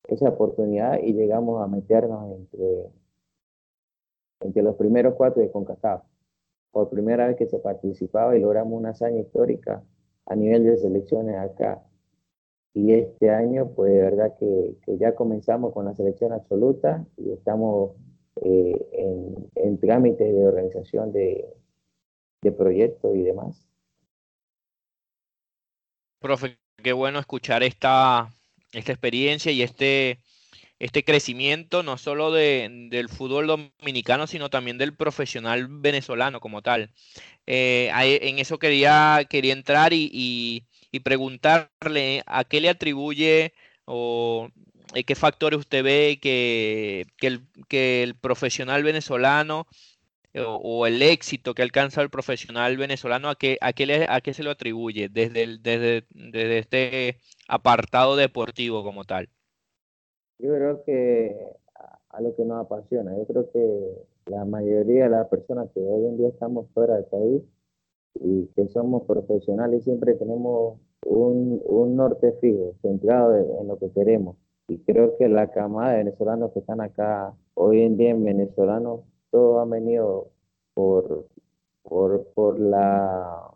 esa 0.08 0.28
oportunidad 0.28 0.98
y 1.02 1.12
llegamos 1.12 1.62
a 1.62 1.68
meternos 1.68 2.30
entre, 2.32 2.90
entre 4.40 4.62
los 4.62 4.76
primeros 4.76 5.14
cuatro 5.14 5.42
de 5.42 5.50
CONCACAF. 5.50 6.02
Por 6.70 6.90
primera 6.90 7.26
vez 7.26 7.36
que 7.36 7.46
se 7.46 7.58
participaba 7.58 8.36
y 8.36 8.40
logramos 8.40 8.78
una 8.78 8.90
hazaña 8.90 9.20
histórica 9.20 9.82
a 10.26 10.36
nivel 10.36 10.64
de 10.64 10.76
selecciones 10.76 11.36
acá. 11.36 11.82
y 12.74 12.92
este 12.92 13.30
año, 13.30 13.70
pues 13.74 13.92
de 13.92 14.00
verdad 14.02 14.36
que, 14.38 14.76
ya 14.98 15.14
comenzamos 15.14 15.72
con 15.72 15.86
la 15.86 15.94
selección 15.94 16.32
absoluta 16.32 17.06
y 17.16 17.32
estamos 17.32 17.92
eh, 18.42 18.86
en, 18.92 19.50
en 19.54 19.78
trámites 19.78 20.34
de 20.34 20.46
organización 20.46 21.12
de, 21.12 21.48
de 22.42 22.52
proyectos 22.52 23.14
y 23.16 23.22
demás. 23.22 23.66
Profe, 26.20 26.58
qué 26.82 26.92
bueno 26.92 27.18
escuchar 27.18 27.62
esta, 27.62 28.30
esta 28.78 28.92
experiencia 28.92 29.52
y 29.52 29.62
este, 29.62 30.20
este 30.78 31.04
crecimiento, 31.04 31.82
no 31.82 31.98
solo 31.98 32.32
de, 32.32 32.68
del 32.90 33.08
fútbol 33.08 33.46
dominicano, 33.46 34.26
sino 34.26 34.50
también 34.50 34.78
del 34.78 34.94
profesional 34.94 35.66
venezolano 35.68 36.40
como 36.40 36.62
tal. 36.62 36.90
Eh, 37.46 37.90
en 38.22 38.38
eso 38.38 38.58
quería, 38.58 39.26
quería 39.28 39.52
entrar 39.52 39.92
y, 39.92 40.64
preguntarle 41.04 42.22
a 42.24 42.44
qué 42.44 42.58
le 42.58 42.70
atribuye 42.70 43.52
o 43.84 44.48
eh, 44.94 45.04
qué 45.04 45.14
factores 45.14 45.60
usted 45.60 45.84
ve 45.84 46.18
que, 46.22 47.06
el, 47.20 47.42
que 47.68 48.02
el 48.02 48.14
profesional 48.14 48.82
venezolano 48.82 49.66
o, 50.44 50.86
el 50.86 51.02
éxito 51.02 51.54
que 51.54 51.62
alcanza 51.62 52.02
el 52.02 52.10
profesional 52.10 52.76
venezolano, 52.76 53.28
¿a 53.28 53.36
qué, 53.36 53.58
a 53.60 53.72
qué, 53.72 54.06
a 54.08 54.20
qué 54.20 54.34
se 54.34 54.42
lo 54.42 54.50
atribuye 54.50 55.08
desde, 55.08 55.58
desde, 55.58 56.04
desde 56.10 56.58
este 56.58 57.16
apartado 57.48 58.16
deportivo 58.16 58.82
como 58.82 59.04
tal? 59.04 59.28
Yo 60.38 60.54
creo 60.54 60.84
que 60.84 61.34
a, 62.10 62.20
lo 62.20 62.34
que 62.34 62.44
nos 62.44 62.64
apasiona, 62.64 63.16
yo 63.16 63.26
creo 63.26 63.50
que 63.50 64.30
la 64.30 64.44
mayoría 64.44 65.04
de 65.04 65.10
las 65.10 65.28
personas 65.28 65.68
que 65.72 65.80
hoy 65.80 66.06
en 66.06 66.18
día 66.18 66.28
estamos 66.28 66.66
fuera 66.74 66.96
del 66.96 67.04
país 67.06 67.42
y 68.14 68.46
que 68.54 68.68
somos 68.68 69.04
profesionales 69.06 69.84
siempre 69.84 70.14
tenemos 70.14 70.78
un, 71.04 71.62
un 71.64 71.96
norte 71.96 72.32
fijo, 72.40 72.74
centrado 72.82 73.36
en 73.36 73.68
lo 73.68 73.78
que 73.78 73.90
queremos. 73.92 74.36
Y 74.68 74.78
creo 74.78 75.16
que 75.16 75.28
la 75.28 75.52
camada 75.52 75.92
de 75.92 75.98
venezolanos 75.98 76.52
que 76.52 76.58
están 76.58 76.80
acá 76.80 77.34
hoy 77.54 77.82
en 77.82 77.96
día 77.96 78.10
en 78.10 78.24
venezolanos 78.24 79.00
todo 79.30 79.60
ha 79.60 79.64
venido 79.64 80.30
por, 80.74 81.26
por, 81.82 82.24
por 82.34 82.58
la 82.58 83.50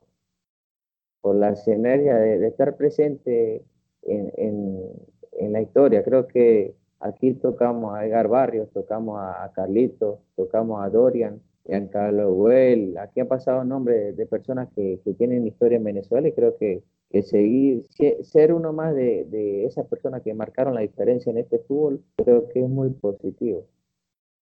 por 1.20 1.36
la 1.36 1.54
sinergia 1.56 2.16
de, 2.16 2.46
estar 2.46 2.76
presente 2.76 3.62
en, 4.02 4.32
en, 4.36 5.52
la 5.52 5.60
historia. 5.60 6.02
Creo 6.04 6.26
que 6.26 6.74
aquí 7.00 7.34
tocamos 7.34 7.94
a 7.94 8.06
Edgar 8.06 8.28
Barrios, 8.28 8.70
tocamos 8.72 9.18
a, 9.20 9.50
Carlito, 9.54 10.20
tocamos 10.36 10.82
a 10.82 10.90
Dorian, 10.90 11.40
Giancarlo 11.66 12.32
Well. 12.32 12.98
Aquí 12.98 13.20
ha 13.20 13.28
pasado 13.28 13.64
nombre 13.64 14.12
de 14.12 14.26
personas 14.26 14.68
que, 14.74 15.00
que, 15.04 15.14
tienen 15.14 15.46
historia 15.46 15.76
en 15.76 15.84
Venezuela 15.84 16.28
y 16.28 16.32
creo 16.32 16.56
que, 16.56 16.82
que 17.10 17.22
seguir, 17.22 17.86
ser 18.22 18.52
uno 18.52 18.72
más 18.72 18.94
de, 18.94 19.24
de 19.24 19.64
esas 19.64 19.86
personas 19.86 20.22
que 20.22 20.34
marcaron 20.34 20.74
la 20.74 20.82
diferencia 20.82 21.30
en 21.30 21.38
este 21.38 21.58
fútbol, 21.58 22.02
creo 22.16 22.48
que 22.48 22.62
es 22.62 22.68
muy 22.68 22.90
positivo. 22.90 23.66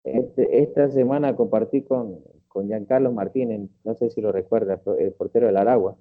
Este, 0.04 0.62
esta 0.62 0.90
semana 0.90 1.36
compartí 1.36 1.84
con, 1.84 2.20
con 2.48 2.68
Giancarlo 2.68 3.12
Martínez, 3.12 3.70
no 3.84 3.96
sé 3.96 4.10
si 4.10 4.22
lo 4.22 4.32
recuerda, 4.32 4.82
el 5.00 5.14
portero 5.14 5.48
del 5.48 5.58
Aragua. 5.58 5.98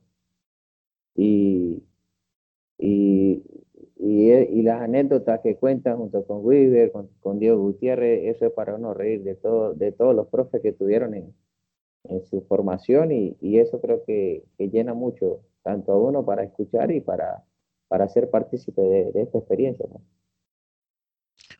Y, 1.14 1.82
y, 2.78 3.42
y, 3.96 4.62
las 4.62 4.82
anécdotas 4.82 5.40
que 5.40 5.56
cuentan 5.56 5.98
junto 5.98 6.26
con 6.26 6.44
Weaver, 6.44 6.90
con, 7.20 7.38
Diego 7.38 7.60
Gutiérrez, 7.60 8.34
eso 8.34 8.46
es 8.46 8.52
para 8.52 8.74
uno 8.74 8.94
reír 8.94 9.22
de, 9.22 9.34
todo, 9.34 9.74
de 9.74 9.92
todos 9.92 10.14
los 10.14 10.28
profes 10.28 10.62
que 10.62 10.72
tuvieron 10.72 11.14
en, 11.14 11.34
en 12.04 12.24
su 12.24 12.42
formación 12.42 13.12
y, 13.12 13.36
y 13.40 13.58
eso 13.58 13.80
creo 13.80 14.04
que, 14.04 14.44
que, 14.58 14.68
llena 14.68 14.94
mucho, 14.94 15.42
tanto 15.62 15.92
a 15.92 15.98
uno 15.98 16.24
para 16.24 16.42
escuchar 16.42 16.90
y 16.90 17.00
para, 17.00 17.44
para 17.88 18.08
ser 18.08 18.30
partícipe 18.30 18.80
de, 18.82 19.12
de 19.12 19.22
esta 19.22 19.38
experiencia. 19.38 19.86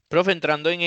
Profe, 0.09 0.33
entrando 0.33 0.71
en, 0.71 0.81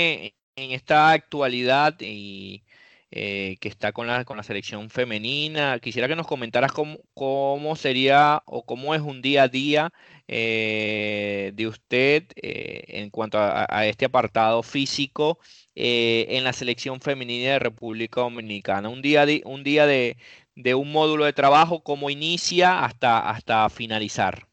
en 0.56 0.72
esta 0.72 1.12
actualidad 1.12 1.96
y 2.00 2.64
eh, 3.12 3.58
que 3.62 3.70
está 3.70 3.92
con 3.94 4.08
la, 4.08 4.26
con 4.26 4.38
la 4.38 4.44
selección 4.44 4.90
femenina, 4.90 5.80
quisiera 5.80 6.08
que 6.08 6.16
nos 6.16 6.28
comentaras 6.28 6.72
cómo, 6.72 7.00
cómo 7.14 7.76
sería 7.76 8.42
o 8.46 8.66
cómo 8.66 8.96
es 8.96 9.02
un 9.02 9.22
día 9.22 9.44
a 9.44 9.48
día 9.48 9.92
eh, 10.28 11.52
de 11.54 11.68
usted 11.68 12.26
eh, 12.36 12.84
en 12.88 13.10
cuanto 13.10 13.38
a, 13.40 13.86
este 13.86 14.06
apartado 14.06 14.64
físico 14.64 15.40
en 15.76 16.44
la 16.44 16.54
selección 16.54 17.02
femenina 17.02 17.52
de 17.54 17.60
República 17.60 18.22
Dominicana. 18.22 18.90
Un 18.90 19.02
día 19.02 19.26
un, 19.46 19.64
día 19.64 19.86
de, 19.86 20.18
de 20.56 20.76
un 20.76 20.92
módulo 20.92 21.26
de 21.26 21.34
trabajo, 21.34 21.84
cómo 21.84 22.10
inicia 22.10 22.84
hasta, 22.86 23.30
hasta 23.30 23.70
finalizar. 23.70 24.48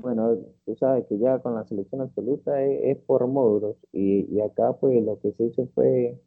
Bueno, 0.00 0.38
tú 0.64 0.76
sabes 0.76 1.06
que 1.06 1.18
ya 1.18 1.38
con 1.40 1.54
la 1.54 1.64
selección 1.64 2.00
absoluta 2.00 2.62
es, 2.62 2.96
por 2.98 3.26
módulos 3.26 3.76
y, 3.92 4.40
acá 4.40 4.72
pues 4.74 5.02
lo 5.04 5.18
que 5.20 5.32
se 5.32 5.44
hizo 5.44 5.66
fue 5.74 6.18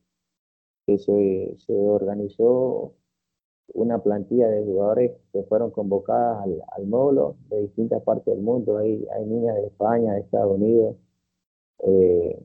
que 0.85 0.97
se, 0.99 1.55
organizó 1.69 2.93
una 3.73 3.99
plantilla 4.03 4.47
de 4.49 4.63
jugadores 4.63 5.13
que 5.31 5.43
fueron 5.43 5.71
convocadas 5.71 6.47
al, 6.75 6.85
módulo 6.87 7.37
de 7.49 7.61
distintas 7.63 8.03
partes 8.03 8.33
del 8.33 8.43
mundo. 8.43 8.77
Hay, 8.77 9.07
hay 9.15 9.25
niñas 9.25 9.55
de 9.55 9.67
España, 9.67 10.13
de 10.13 10.21
Estados 10.21 10.55
Unidos, 10.55 10.95
eh, 11.79 12.39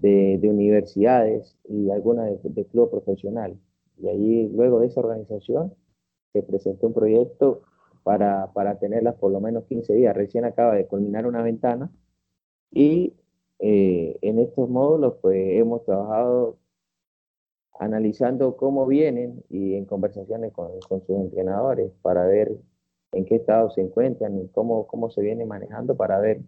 de, 0.00 0.40
universidades 0.48 1.56
y 1.64 1.90
algunas 1.90 2.42
de, 2.42 2.50
de 2.50 2.64
club 2.66 2.90
profesional. 2.90 3.58
Y 3.98 4.08
allí, 4.08 4.48
luego 4.50 4.80
de 4.80 4.86
esa 4.86 5.00
organización, 5.00 5.74
se 6.32 6.42
presentó 6.42 6.88
un 6.88 6.94
proyecto 6.94 7.62
para, 8.08 8.50
para 8.54 8.78
tenerlas 8.78 9.16
por 9.16 9.30
lo 9.30 9.38
menos 9.38 9.64
15 9.64 9.92
días. 9.92 10.16
Recién 10.16 10.46
acaba 10.46 10.74
de 10.74 10.86
culminar 10.86 11.26
una 11.26 11.42
ventana 11.42 11.90
y 12.70 13.12
eh, 13.58 14.16
en 14.22 14.38
estos 14.38 14.66
módulos 14.70 15.16
pues 15.20 15.36
hemos 15.60 15.84
trabajado 15.84 16.56
analizando 17.78 18.56
cómo 18.56 18.86
vienen 18.86 19.44
y 19.50 19.74
en 19.74 19.84
conversaciones 19.84 20.54
con, 20.54 20.70
con, 20.88 21.02
sus 21.02 21.18
entrenadores 21.18 21.92
para 22.00 22.24
ver 22.26 22.56
en 23.12 23.26
qué 23.26 23.34
estado 23.34 23.68
se 23.72 23.82
encuentran 23.82 24.38
y 24.38 24.48
cómo, 24.48 24.86
cómo 24.86 25.10
se 25.10 25.20
viene 25.20 25.44
manejando 25.44 25.94
para 25.94 26.18
ver 26.18 26.40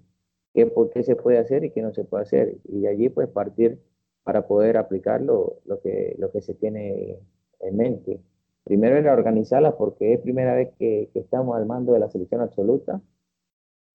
qué, 0.54 0.64
por 0.64 0.88
qué 0.88 1.02
se 1.02 1.14
puede 1.14 1.36
hacer 1.36 1.62
y 1.64 1.72
qué 1.72 1.82
no 1.82 1.92
se 1.92 2.04
puede 2.04 2.22
hacer. 2.22 2.56
Y 2.64 2.80
de 2.80 2.88
allí 2.88 3.10
pues 3.10 3.28
partir 3.28 3.78
para 4.22 4.46
poder 4.46 4.78
aplicarlo 4.78 5.58
lo 5.66 5.78
que, 5.82 6.16
lo 6.18 6.32
que 6.32 6.40
se 6.40 6.54
tiene 6.54 7.18
en 7.60 7.76
mente. 7.76 8.18
Primero 8.64 8.96
era 8.96 9.12
organizarla 9.12 9.76
porque 9.76 10.14
es 10.14 10.20
primera 10.20 10.54
vez 10.54 10.70
que, 10.78 11.10
estamos 11.14 11.56
al 11.56 11.66
mando 11.66 11.92
de 11.92 12.00
la 12.00 12.10
selección 12.10 12.40
absoluta 12.40 13.00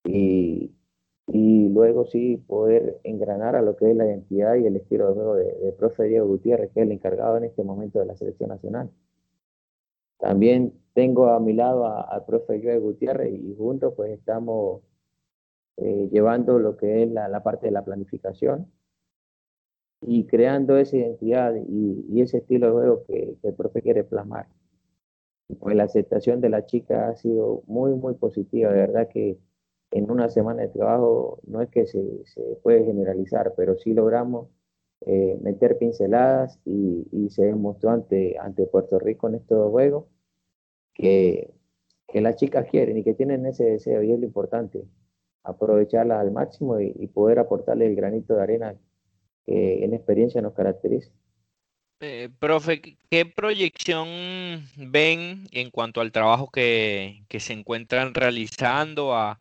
y, 0.04 0.72
luego 1.28 2.06
sí 2.06 2.38
poder 2.38 3.00
engranar 3.04 3.56
a 3.56 3.62
lo 3.62 3.76
que 3.76 3.92
es 3.92 3.98
la 3.98 4.06
identidad 4.06 4.56
y 4.56 4.66
el 4.66 4.78
estilo 4.78 5.08
de 5.08 5.14
juego 5.14 5.36
de, 5.36 5.76
profe 5.78 6.04
Diego 6.04 6.28
Gutiérrez, 6.28 6.72
que 6.72 6.80
es 6.82 6.86
el 6.86 6.94
encargado 6.94 7.38
en 7.38 7.44
este 7.44 7.64
momento 7.64 8.00
de 8.00 8.06
la 8.06 8.16
selección 8.16 8.50
nacional. 8.50 8.90
También 10.18 10.74
tengo 10.94 11.28
a 11.28 11.40
mi 11.40 11.54
lado 11.54 11.86
al 11.86 12.26
profe 12.26 12.62
Joe 12.64 12.80
Gutiérrez 12.80 13.34
y 13.34 13.56
juntos 13.56 13.94
pues 13.96 14.12
estamos 14.12 14.82
eh, 15.78 16.08
llevando 16.12 16.58
lo 16.58 16.78
que 16.78 17.04
es 17.04 17.12
la, 17.12 17.44
parte 17.44 17.68
de 17.68 17.72
la 17.72 17.84
planificación 17.84 18.72
y 20.08 20.26
creando 20.26 20.78
esa 20.78 20.98
identidad 20.98 21.56
y, 21.56 22.06
y 22.10 22.22
ese 22.22 22.38
estilo 22.38 22.68
de 22.68 22.74
juego 22.74 23.04
que, 23.08 23.38
que, 23.42 23.48
el 23.48 23.54
profe 23.56 23.82
quiere 23.82 24.04
plasmar 24.04 24.48
pues 25.60 25.76
la 25.76 25.84
aceptación 25.84 26.42
de 26.42 26.50
la 26.50 26.66
chica 26.66 27.10
ha 27.10 27.16
sido 27.16 27.64
muy, 27.68 27.94
muy 27.94 28.16
positiva. 28.16 28.72
De 28.72 28.80
verdad 28.80 29.08
que 29.08 29.38
en 29.92 30.10
una 30.12 30.30
semana 30.30 30.64
de 30.64 30.70
trabajo 30.70 31.40
no 31.46 31.62
es 31.62 31.70
que 31.70 31.86
se, 31.86 32.26
se 32.26 32.42
puede 32.64 32.86
generalizar, 32.86 33.54
pero 33.56 33.78
sí 33.78 33.94
logramos 33.94 34.50
eh, 35.06 35.38
meter 35.42 35.78
pinceladas 35.78 36.60
y, 36.66 37.08
y, 37.12 37.30
se 37.30 37.46
demostró 37.46 37.92
ante, 37.92 38.38
ante 38.40 38.66
Puerto 38.66 38.98
Rico 39.00 39.28
en 39.28 39.36
estos 39.36 39.70
juegos 39.70 40.06
que, 40.94 41.54
que 42.08 42.22
las 42.22 42.38
chicas 42.38 42.68
quieren 42.70 42.98
y 42.98 43.04
que 43.04 43.14
tienen 43.14 43.46
ese 43.46 43.66
deseo 43.66 44.02
y 44.04 44.12
es 44.12 44.20
lo 44.20 44.26
importante, 44.26 44.86
aprovecharlas 45.44 46.20
al 46.20 46.32
máximo 46.32 46.80
y, 46.80 46.94
y 46.96 47.08
poder 47.08 47.40
aportarle 47.40 47.86
el 47.86 47.96
granito 47.96 48.36
de 48.36 48.42
arena 48.42 48.76
que 49.46 49.84
en 49.84 49.94
experiencia 49.94 50.42
nos 50.42 50.54
caracteriza. 50.54 51.12
Eh, 52.02 52.30
profe, 52.40 52.82
¿qué 53.10 53.26
proyección 53.26 54.08
ven 54.76 55.48
en 55.52 55.72
cuanto 55.72 56.02
al 56.02 56.12
trabajo 56.12 56.50
que, 56.52 57.24
se 57.40 57.54
encuentran 57.54 58.14
realizando, 58.14 59.16
a, 59.16 59.40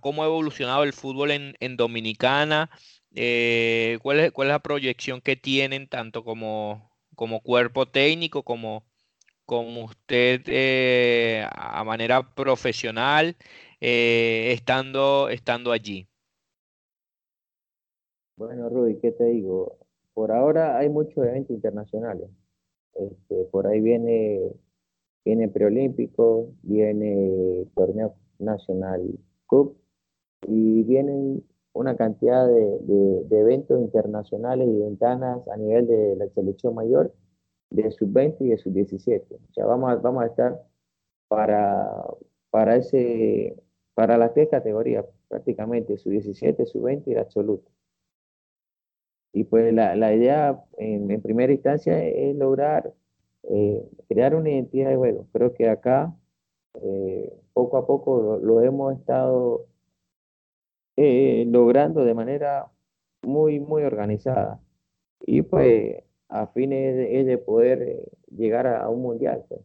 cómo 0.00 0.22
ha 0.22 0.26
evolucionado 0.26 0.84
el 0.84 0.92
fútbol 0.92 1.32
en, 1.32 1.76
Dominicana? 1.76 2.70
Eh, 3.14 3.98
¿cuál, 4.02 4.20
es, 4.20 4.32
¿Cuál 4.32 4.48
es 4.48 4.52
la 4.52 4.58
proyección 4.60 5.20
que 5.20 5.36
tienen 5.36 5.88
tanto 5.88 6.24
como, 6.24 6.90
como 7.16 7.40
cuerpo 7.40 7.86
técnico 7.86 8.44
como, 8.44 8.84
como 9.44 9.84
usted 9.84 10.42
eh, 10.46 11.46
a 11.50 11.84
manera 11.84 12.34
profesional 12.34 13.36
estando, 13.80 15.28
estando 15.30 15.72
allí? 15.72 16.07
Bueno, 18.38 18.68
Rudy, 18.68 18.98
¿qué 18.98 19.10
te 19.10 19.24
digo? 19.24 19.78
por 20.14 20.32
ahora 20.32 20.78
hay 20.78 20.88
muchos 20.88 21.24
eventos 21.24 21.54
internacionales. 21.54 22.28
Este, 22.94 23.44
por 23.52 23.68
ahí 23.68 23.80
viene, 23.80 24.52
viene 25.24 25.48
preolímpico, 25.48 26.48
viene 26.62 27.66
torneo 27.76 28.14
nacional 28.40 29.16
Cup 29.46 29.76
y 30.48 30.82
vienen 30.82 31.44
una 31.72 31.96
cantidad 31.96 32.48
de, 32.48 33.26
eventos 33.30 33.80
internacionales 33.80 34.68
y 34.68 34.80
ventanas 34.80 35.46
a 35.48 35.56
nivel 35.56 35.86
de 35.86 36.16
la 36.16 36.28
selección 36.30 36.74
mayor 36.74 37.14
de 37.70 37.88
sub-20 37.92 38.36
y 38.40 38.48
de 38.48 38.58
sub-17. 38.58 39.22
O 39.34 39.52
sea, 39.52 39.66
vamos 39.66 39.90
a, 39.90 39.96
vamos 39.96 40.24
a 40.24 40.26
estar 40.26 40.62
para, 41.28 42.04
para, 42.50 42.74
ese, 42.74 43.56
para 43.94 44.18
las 44.18 44.34
tres 44.34 44.48
categorías, 44.48 45.04
prácticamente 45.28 45.96
sub-17, 45.96 46.66
sub-20 46.66 47.02
y 47.06 47.14
absoluto. 47.14 47.70
Y 49.32 49.44
pues 49.44 49.72
la, 49.72 49.94
la 49.96 50.14
idea 50.14 50.64
en, 50.78 51.20
primera 51.22 51.52
instancia 51.52 52.02
es 52.02 52.34
lograr 52.36 52.92
eh, 53.44 53.88
crear 54.08 54.34
una 54.34 54.50
identidad 54.50 54.90
de 54.90 54.96
juego. 54.96 55.26
Creo 55.32 55.54
que 55.54 55.68
acá 55.68 56.14
eh, 56.82 57.32
poco 57.52 57.76
a 57.76 57.86
poco 57.86 58.38
lo, 58.42 58.62
hemos 58.62 58.98
estado 58.98 59.66
eh, 60.96 61.44
logrando 61.48 62.04
de 62.04 62.14
manera 62.14 62.66
muy, 63.22 63.60
muy 63.60 63.82
organizada. 63.82 64.60
Y 65.20 65.42
pues 65.42 66.02
a 66.28 66.46
fines 66.48 66.96
de, 66.96 67.24
de 67.24 67.38
poder 67.38 68.10
llegar 68.30 68.66
a, 68.66 68.88
un 68.88 69.02
mundial. 69.02 69.44
Pues. 69.48 69.60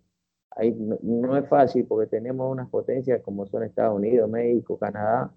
Ahí 0.52 0.74
no, 0.74 1.38
es 1.38 1.48
fácil 1.50 1.86
porque 1.86 2.08
tenemos 2.08 2.52
unas 2.52 2.70
potencias 2.70 3.22
como 3.22 3.46
son 3.48 3.64
Estados 3.64 3.96
Unidos, 3.96 4.30
México, 4.30 4.78
Canadá, 4.78 5.34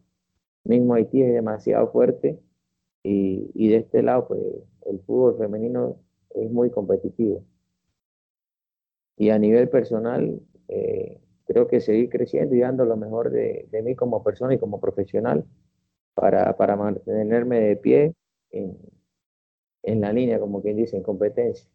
mismo 0.65 0.95
Haití 0.95 1.23
es 1.23 1.33
demasiado 1.33 1.91
fuerte 1.91 2.39
y, 3.07 3.51
y 3.55 3.69
de 3.69 3.77
este 3.77 4.03
lado 4.03 4.27
pues 4.29 4.41
el 4.87 5.01
fútbol 5.01 5.39
femenino 5.39 5.97
es 6.35 6.51
muy 6.51 6.71
competitivo. 6.71 7.45
Y 9.17 9.31
a 9.31 9.39
nivel 9.39 9.69
personal, 9.69 10.41
eh, 10.69 11.21
creo 11.47 11.69
que 11.69 11.81
seguir 11.81 12.11
creciendo 12.11 12.55
y 12.55 12.61
dando 12.61 12.85
lo 12.85 12.97
mejor 12.97 13.31
de, 13.31 13.67
de, 13.71 13.83
mí 13.83 13.95
como 13.95 14.23
persona 14.23 14.55
y 14.55 14.59
como 14.59 14.81
profesional 14.81 15.45
para, 16.15 16.57
para 16.57 16.77
mantenerme 16.77 17.61
de 17.61 17.77
pie 17.77 18.15
en, 18.51 18.77
en 19.85 20.01
la 20.01 20.13
línea, 20.13 20.39
como 20.39 20.61
quien 20.61 20.77
dice, 20.77 20.97
en 20.97 21.03
competencia. 21.03 21.67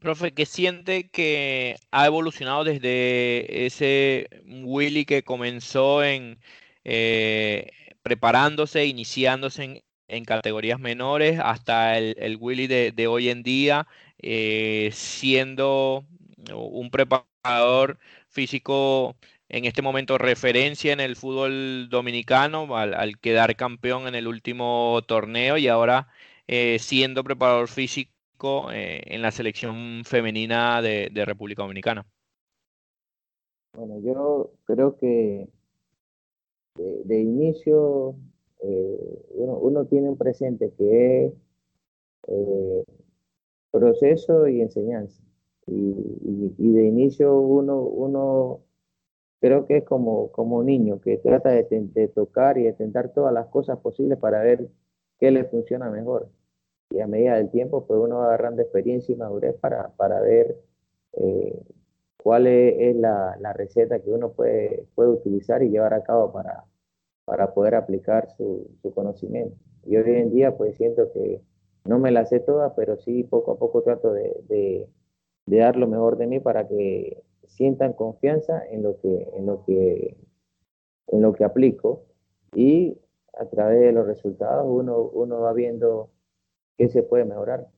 Profe, 0.00 0.32
¿qué 0.32 0.46
siente 0.46 1.10
que 1.10 1.76
ha 1.90 2.06
evolucionado 2.06 2.64
desde 2.64 3.66
ese 3.66 4.26
Willy 4.64 5.04
que 5.04 5.22
comenzó 5.22 6.02
en 6.02 6.38
eh, 6.84 7.68
preparándose, 8.02 8.86
iniciándose 8.86 9.64
en, 9.64 9.80
categorías 10.24 10.80
menores, 10.80 11.40
hasta 11.42 11.98
el, 11.98 12.36
Willy 12.40 12.66
de, 12.66 13.06
hoy 13.06 13.28
en 13.28 13.42
día, 13.42 13.86
eh, 14.18 14.90
siendo 14.92 16.04
un 16.54 16.90
preparador 16.90 17.98
físico 18.28 19.16
en 19.48 19.64
este 19.64 19.82
momento 19.82 20.16
referencia 20.16 20.92
en 20.92 21.00
el 21.00 21.16
fútbol 21.16 21.88
dominicano 21.90 22.76
al, 22.76 23.18
quedar 23.18 23.56
campeón 23.56 24.06
en 24.06 24.14
el 24.14 24.28
último 24.28 25.00
torneo 25.06 25.58
y 25.58 25.66
ahora 25.68 26.08
eh, 26.46 26.78
siendo 26.78 27.24
preparador 27.24 27.68
físico 27.68 28.14
eh, 28.72 29.02
en 29.06 29.22
la 29.22 29.30
selección 29.30 30.02
femenina 30.04 30.80
de, 30.80 31.10
República 31.26 31.62
Dominicana? 31.62 32.06
Bueno, 33.76 34.00
yo 34.00 34.52
creo 34.64 34.96
que 34.96 35.48
de, 36.76 37.20
inicio 37.20 38.14
eh, 38.62 39.22
uno, 39.34 39.84
tiene 39.86 40.08
un 40.10 40.16
presente 40.16 40.72
que 40.76 41.26
es 41.26 41.32
eh, 42.28 42.84
proceso 43.70 44.48
y 44.48 44.60
enseñanza. 44.60 45.22
Y, 45.66 46.72
de 46.72 46.84
inicio 46.86 47.38
uno, 47.40 47.80
uno 47.82 48.60
creo 49.40 49.66
que 49.66 49.78
es 49.78 49.84
como, 49.84 50.30
como 50.32 50.62
niño 50.64 51.00
que 51.00 51.18
trata 51.18 51.50
de, 51.50 51.66
de 51.70 52.08
tocar 52.08 52.58
y 52.58 52.64
de 52.64 52.72
tentar 52.72 53.12
todas 53.12 53.32
las 53.32 53.46
cosas 53.48 53.78
posibles 53.78 54.18
para 54.18 54.42
ver 54.42 54.68
qué 55.18 55.30
le 55.30 55.44
funciona 55.44 55.90
mejor 55.90 56.28
y 56.90 57.00
a 57.00 57.06
medida 57.06 57.36
del 57.36 57.50
tiempo 57.50 57.86
pues 57.86 58.00
uno 58.00 58.18
va 58.18 58.26
agarrando 58.26 58.62
experiencia 58.62 59.12
y 59.14 59.16
madurez 59.16 59.56
para, 59.60 59.90
para 59.96 60.20
ver 60.20 60.56
eh, 61.14 61.62
cuál 62.22 62.46
es, 62.46 62.96
la, 62.96 63.36
la, 63.40 63.52
receta 63.52 64.00
que 64.00 64.10
uno 64.10 64.32
puede, 64.32 64.86
puede 64.94 65.10
utilizar 65.10 65.62
y 65.62 65.70
llevar 65.70 65.94
a 65.94 66.02
cabo 66.02 66.32
para, 66.32 66.64
para 67.30 67.54
poder 67.54 67.76
aplicar 67.76 68.28
su, 68.36 68.68
su, 68.82 68.92
conocimiento. 68.92 69.56
Y 69.86 69.96
hoy 69.96 70.16
en 70.16 70.30
día 70.32 70.56
pues 70.56 70.76
siento 70.76 71.12
que 71.12 71.40
no 71.84 72.00
me 72.00 72.10
la 72.10 72.26
sé 72.26 72.40
toda, 72.40 72.74
pero 72.74 72.96
sí 72.96 73.22
poco 73.22 73.52
a 73.52 73.56
poco 73.56 73.82
trato 73.82 74.12
de, 74.12 74.34
de, 74.48 74.88
de 75.46 75.56
dar 75.58 75.76
lo 75.76 75.86
mejor 75.86 76.16
de 76.16 76.26
mí 76.26 76.40
para 76.40 76.66
que 76.66 77.22
sientan 77.46 77.92
confianza 77.92 78.66
en 78.68 78.82
lo 78.82 78.98
que, 78.98 79.30
en 79.36 79.46
lo 79.46 79.64
que, 79.64 80.16
en 81.06 81.22
lo 81.22 81.32
que 81.32 81.44
aplico 81.44 82.02
y 82.52 82.98
a 83.38 83.46
través 83.46 83.78
de 83.78 83.92
los 83.92 84.08
resultados 84.08 84.66
uno, 84.68 84.98
uno 84.98 85.38
va 85.38 85.52
viendo 85.52 86.10
qué 86.78 86.88
se 86.88 87.04
puede 87.04 87.26
mejorar. 87.26 87.68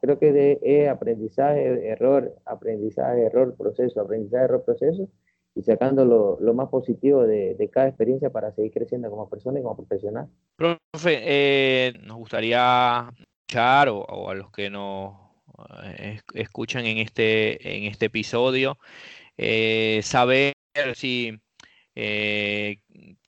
creo 0.00 0.20
que 0.20 0.32
de, 0.32 0.88
aprendizaje, 0.88 1.88
error, 1.88 2.36
aprendizaje, 2.44 3.24
error, 3.24 3.56
proceso, 3.56 4.00
aprendizaje, 4.00 4.44
error, 4.44 4.62
proceso, 4.62 5.08
y 5.56 5.62
sacando 5.62 6.04
lo, 6.04 6.54
más 6.54 6.68
positivo 6.68 7.22
de, 7.22 7.70
cada 7.72 7.88
experiencia 7.88 8.30
para 8.30 8.52
seguir 8.52 8.72
creciendo 8.72 9.08
como 9.10 9.28
persona 9.28 9.58
y 9.58 9.62
como 9.62 9.76
profesional. 9.76 10.28
Profe, 10.54 11.22
eh, 11.22 11.94
nos 12.02 12.18
gustaría 12.18 13.10
escuchar, 13.18 13.88
o, 13.88 14.30
a 14.30 14.34
los 14.34 14.52
que 14.52 14.68
nos 14.68 15.14
eh, 15.98 16.20
escuchan 16.34 16.84
en 16.84 16.98
este, 16.98 17.76
en 17.76 17.84
este 17.84 18.06
episodio, 18.06 18.78
eh, 19.38 20.00
saber 20.02 20.52
si 20.94 21.40
eh, 21.94 22.80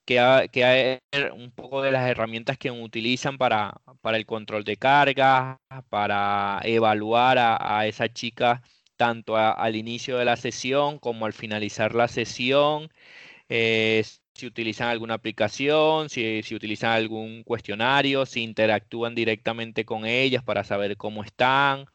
que, 0.04 0.20
hay 0.20 0.98
un 1.34 1.50
poco 1.52 1.82
de 1.82 1.92
las 1.92 2.08
herramientas 2.08 2.58
que 2.58 2.70
utilizan 2.70 3.38
para, 3.38 3.80
para 4.02 4.18
el 4.18 4.26
control 4.26 4.64
de 4.64 4.76
cargas, 4.76 5.58
para 5.88 6.60
evaluar 6.64 7.38
a, 7.38 7.86
esa 7.86 8.08
chica 8.12 8.62
tanto 8.98 9.37
al 9.38 9.76
inicio 9.76 10.18
de 10.18 10.26
la 10.26 10.37
sesión 10.37 10.98
como 10.98 11.26
al 11.26 11.32
finalizar 11.32 11.94
la 11.94 12.08
sesión, 12.08 12.90
eh, 13.48 14.04
si 14.34 14.46
utilizan 14.46 14.88
alguna 14.88 15.14
aplicación, 15.14 16.11
si, 16.11 16.42
utilizan 16.54 16.92
algún 16.92 17.44
cuestionario, 17.44 18.26
si 18.26 18.42
interactúan 18.42 19.14
directamente 19.14 19.84
con 19.84 20.06
ellas 20.06 20.42
para 20.44 20.64
saber 20.64 20.96
cómo 20.96 21.24
están, 21.24 21.87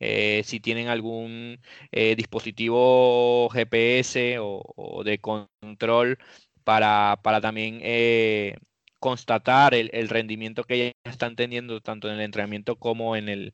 eh, 0.00 0.42
si 0.44 0.60
tienen 0.60 0.88
algún 0.88 1.60
eh, 1.92 2.16
dispositivo 2.16 3.48
GPS 3.50 4.38
o, 4.40 5.02
de 5.04 5.20
control 5.20 6.18
para, 6.64 7.20
para 7.22 7.40
también 7.40 7.80
constatar 8.98 9.74
el, 9.74 9.90
el, 9.92 10.08
rendimiento 10.08 10.64
que 10.64 10.74
ellas 10.74 10.94
están 11.04 11.36
teniendo 11.36 11.80
tanto 11.80 12.08
en 12.08 12.14
el 12.16 12.22
entrenamiento 12.22 12.76
como 12.76 13.16
en, 13.16 13.28
el, 13.28 13.52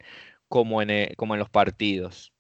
como 0.48 0.82
en, 0.82 0.90
el, 0.90 1.16
como 1.16 1.34
en 1.34 1.40
los 1.40 1.50
partidos. 1.50 2.32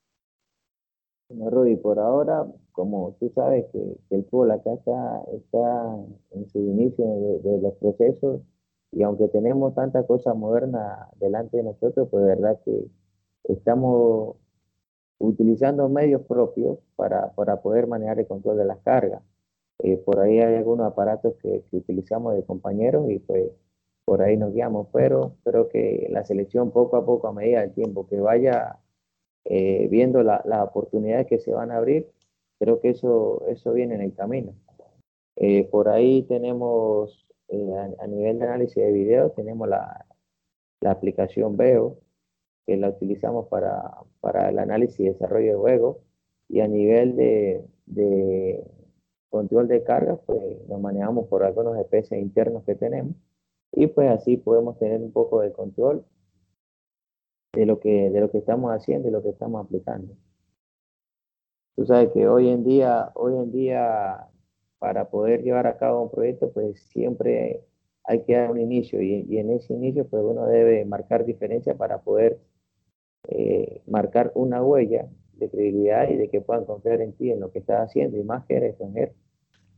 Bueno, 1.30 1.48
Rudy, 1.48 1.76
por 1.76 2.00
ahora, 2.00 2.44
como 2.72 3.14
tú 3.20 3.30
sabes 3.36 3.66
que, 3.72 3.78
el 4.10 4.24
fútbol 4.24 4.50
acá 4.50 4.72
está, 4.74 5.22
está 5.32 5.96
en 6.32 6.48
su 6.48 6.58
inicio 6.58 7.04
de, 7.44 7.60
los 7.60 7.74
procesos 7.74 8.40
y 8.90 9.04
aunque 9.04 9.28
tenemos 9.28 9.74
tanta 9.74 10.04
cosa 10.06 10.34
moderna 10.34 11.08
delante 11.20 11.58
de 11.58 11.62
nosotros, 11.62 12.08
pues 12.10 12.24
de 12.24 12.30
verdad 12.34 12.60
que 12.64 12.84
estamos 13.44 14.36
utilizando 15.18 15.88
medios 15.88 16.22
propios 16.22 16.78
para, 16.96 17.32
para 17.34 17.62
poder 17.62 17.86
manejar 17.86 18.18
el 18.18 18.26
control 18.26 18.58
de 18.58 18.64
las 18.64 18.80
cargas. 18.80 19.22
Eh, 19.84 19.98
por 19.98 20.18
ahí 20.20 20.40
hay 20.40 20.56
algunos 20.56 20.86
aparatos 20.86 21.34
que, 21.42 21.64
utilizamos 21.72 22.34
de 22.34 22.44
compañeros 22.44 23.08
y 23.08 23.20
pues 23.20 23.52
por 24.04 24.22
ahí 24.22 24.36
nos 24.36 24.52
guiamos, 24.52 24.88
pero 24.92 25.36
creo 25.44 25.68
que 25.68 26.08
la 26.10 26.24
selección 26.24 26.72
poco 26.72 26.96
a 26.96 27.06
poco, 27.06 27.28
a 27.28 27.32
medida 27.32 27.60
del 27.60 27.72
tiempo 27.72 28.08
que 28.08 28.18
vaya 28.20 28.80
eh, 29.44 29.88
viendo 29.88 30.22
las 30.22 30.62
oportunidades 30.62 31.26
que 31.26 31.38
se 31.38 31.52
van 31.52 31.70
a 31.70 31.78
abrir, 31.78 32.08
creo 32.58 32.80
que 32.80 32.90
eso, 32.90 33.44
eso 33.48 33.72
viene 33.72 33.94
en 33.94 34.02
el 34.02 34.14
camino. 34.14 34.54
Eh, 35.36 35.64
por 35.64 35.88
ahí 35.88 36.22
tenemos, 36.22 37.26
a, 37.98 38.06
nivel 38.06 38.38
de 38.38 38.44
análisis 38.44 38.76
de 38.76 38.92
video, 38.92 39.30
tenemos 39.30 39.68
la, 39.68 40.06
la 40.80 40.90
aplicación 40.92 41.56
Veo, 41.56 41.98
que 42.66 42.76
la 42.76 42.90
utilizamos 42.90 43.48
para, 43.48 43.96
para 44.20 44.50
el 44.50 44.58
análisis 44.58 45.00
y 45.00 45.04
desarrollo 45.04 45.52
de 45.52 45.58
juego, 45.58 46.00
y 46.50 46.60
a 46.60 46.68
nivel 46.68 47.16
de, 47.16 48.64
control 49.30 49.68
de 49.68 49.84
carga, 49.84 50.16
pues 50.16 50.40
nos 50.68 50.80
manejamos 50.80 51.28
por 51.28 51.44
algunos 51.44 51.76
GPS 51.76 52.18
internos 52.18 52.64
que 52.64 52.74
tenemos 52.74 53.14
y 53.72 53.86
pues 53.86 54.10
así 54.10 54.36
podemos 54.36 54.76
tener 54.78 55.00
un 55.00 55.12
poco 55.12 55.40
de 55.40 55.52
control 55.52 56.04
de 57.52 57.66
lo 57.66 57.80
que, 57.80 58.10
de 58.10 58.20
lo 58.20 58.30
que 58.30 58.38
estamos 58.38 58.72
haciendo 58.72 59.08
y 59.08 59.12
lo 59.12 59.22
que 59.22 59.30
estamos 59.30 59.64
aplicando. 59.64 60.14
Tú 61.76 61.86
sabes 61.86 62.10
que 62.12 62.28
hoy 62.28 62.48
en 62.48 62.64
día, 62.64 63.10
hoy 63.14 63.34
en 63.34 63.52
día, 63.52 64.28
para 64.78 65.10
poder 65.10 65.42
llevar 65.42 65.66
a 65.66 65.78
cabo 65.78 66.02
un 66.02 66.10
proyecto, 66.10 66.52
pues 66.52 66.80
siempre 66.90 67.64
hay 68.04 68.22
que 68.24 68.34
dar 68.34 68.50
un 68.50 68.60
inicio 68.60 69.00
y, 69.02 69.26
y 69.28 69.38
en 69.38 69.50
ese 69.50 69.74
inicio 69.74 70.06
pues 70.08 70.22
uno 70.24 70.46
debe 70.46 70.84
marcar 70.84 71.24
diferencia 71.24 71.76
para 71.76 72.02
poder 72.02 72.40
eh, 73.28 73.82
marcar 73.86 74.32
una 74.34 74.62
huella 74.62 75.08
de 75.34 75.50
credibilidad 75.50 76.08
y 76.08 76.16
de 76.16 76.28
que 76.28 76.40
puedan 76.40 76.64
confiar 76.64 77.00
en 77.00 77.12
ti, 77.14 77.30
en 77.30 77.40
lo 77.40 77.50
que 77.52 77.60
estás 77.60 77.88
haciendo, 77.88 78.16
y 78.16 78.24
más 78.24 78.44
que 78.46 78.56
eres 78.56 78.70
extranjero. 78.70 79.12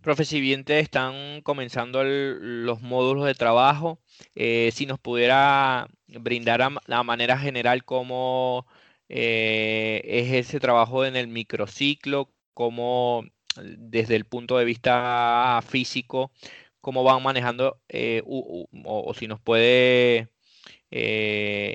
Profe, 0.03 0.25
si 0.25 0.41
bien 0.41 0.65
te 0.65 0.81
están 0.81 1.43
comenzando 1.43 2.03
los 2.05 2.81
módulos 2.83 3.25
de 3.25 3.35
trabajo, 3.35 4.01
eh, 4.35 4.71
si 4.73 4.85
nos 4.85 4.99
pudiera 4.99 5.88
brindar 6.09 6.61
a, 6.62 7.03
manera 7.05 7.38
general 7.38 7.85
cómo 7.85 8.67
eh, 9.09 10.01
es 10.05 10.33
ese 10.33 10.59
trabajo 10.61 11.05
en 11.05 11.15
el 11.15 11.29
microciclo, 11.29 12.33
cómo 12.53 13.25
desde 13.57 14.17
el 14.17 14.25
punto 14.25 14.59
de 14.59 14.65
vista 14.65 15.61
físico, 15.67 16.33
cómo 16.81 17.05
van 17.05 17.23
manejando, 17.23 17.81
eh, 17.88 18.23
o, 18.27 19.15
si 19.15 19.29
nos 19.29 19.41
puede 19.41 20.29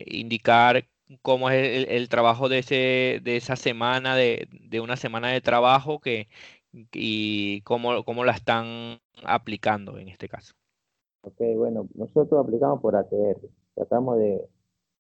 indicar 0.05 0.87
cómo 1.21 1.49
es 1.49 1.87
el, 1.87 2.09
trabajo 2.09 2.49
de, 2.49 2.59
ese, 2.59 3.19
de 3.23 3.37
esa 3.37 3.55
semana, 3.55 4.15
de, 4.15 4.47
de 4.51 4.79
una 4.81 4.97
semana 4.97 5.29
de 5.29 5.41
trabajo 5.41 5.99
que 5.99 6.27
y 6.93 7.61
cómo, 7.61 8.03
cómo 8.03 8.23
la 8.23 8.33
están 8.33 8.99
aplicando 9.23 9.97
en 9.97 10.09
este 10.09 10.27
caso. 10.27 10.53
Ok, 11.21 11.41
bueno, 11.55 11.87
nosotros 11.95 12.39
aplicamos 12.43 12.81
por 12.81 12.95
ATR. 12.95 13.39
Tratamos 13.75 14.17
de, 14.17 14.47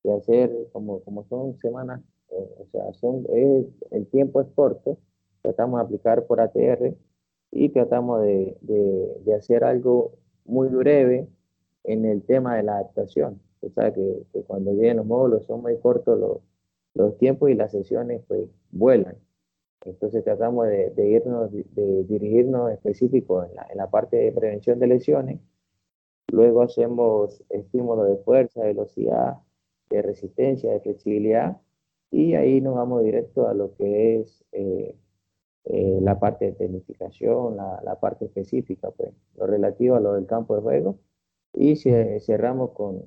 de 0.03 0.13
hacer, 0.13 0.51
como, 0.71 1.01
como 1.03 1.25
son 1.25 1.57
semanas, 1.57 2.01
eh, 2.29 2.55
o 2.59 2.65
sea, 2.71 2.93
son, 2.93 3.25
el 3.91 4.07
tiempo 4.07 4.41
es 4.41 4.47
corto, 4.53 4.97
tratamos 5.41 5.79
de 5.79 5.85
aplicar 5.85 6.25
por 6.25 6.41
ATR 6.41 6.95
y 7.51 7.69
tratamos 7.69 8.21
de, 8.21 8.57
de, 8.61 9.21
de 9.23 9.35
hacer 9.35 9.63
algo 9.63 10.13
muy 10.45 10.67
breve 10.69 11.27
en 11.83 12.05
el 12.05 12.23
tema 12.23 12.55
de 12.55 12.63
la 12.63 12.73
adaptación. 12.73 13.41
O 13.61 13.69
sea, 13.69 13.93
que, 13.93 14.23
que 14.33 14.43
cuando 14.43 14.71
lleguen 14.73 14.97
los 14.97 15.05
módulos 15.05 15.45
son 15.45 15.61
muy 15.61 15.79
cortos 15.79 16.19
los, 16.19 16.37
los 16.93 17.17
tiempos 17.17 17.49
y 17.49 17.55
las 17.55 17.71
sesiones 17.71 18.21
pues 18.27 18.49
vuelan. 18.71 19.17
Entonces 19.85 20.23
tratamos 20.23 20.67
de, 20.67 21.09
irnos, 21.09 21.51
de 21.51 22.03
dirigirnos 22.03 22.71
específico 22.71 23.43
en 23.43 23.55
la, 23.55 23.67
en 23.69 23.77
la, 23.77 23.89
parte 23.89 24.17
de 24.17 24.31
prevención 24.31 24.79
de 24.79 24.87
lesiones. 24.87 25.39
Luego 26.31 26.61
hacemos 26.61 27.43
estímulo 27.49 28.03
de 28.03 28.17
fuerza, 28.17 28.61
de 28.61 28.67
velocidad, 28.67 29.37
de 29.89 30.01
resistencia, 30.01 30.71
de 30.71 30.81
flexibilidad. 30.81 31.61
Y 32.11 32.35
ahí 32.35 32.61
nos 32.61 32.75
vamos 32.75 33.03
directo 33.03 33.47
a 33.47 33.53
lo 33.53 33.73
que 33.75 34.19
es 34.19 34.43
eh, 34.51 34.95
eh, 35.65 35.99
la 36.01 36.19
parte 36.19 36.45
de 36.45 36.51
tecnificación, 36.53 37.57
la, 37.57 37.81
la, 37.83 37.99
parte 37.99 38.25
específica, 38.25 38.91
pues, 38.91 39.11
lo 39.35 39.47
relativo 39.47 39.95
a 39.95 39.99
lo 39.99 40.13
del 40.13 40.25
campo 40.25 40.55
de 40.55 40.61
juego. 40.61 40.99
Y 41.53 41.75
cerramos 41.75 42.71
con, 42.71 43.05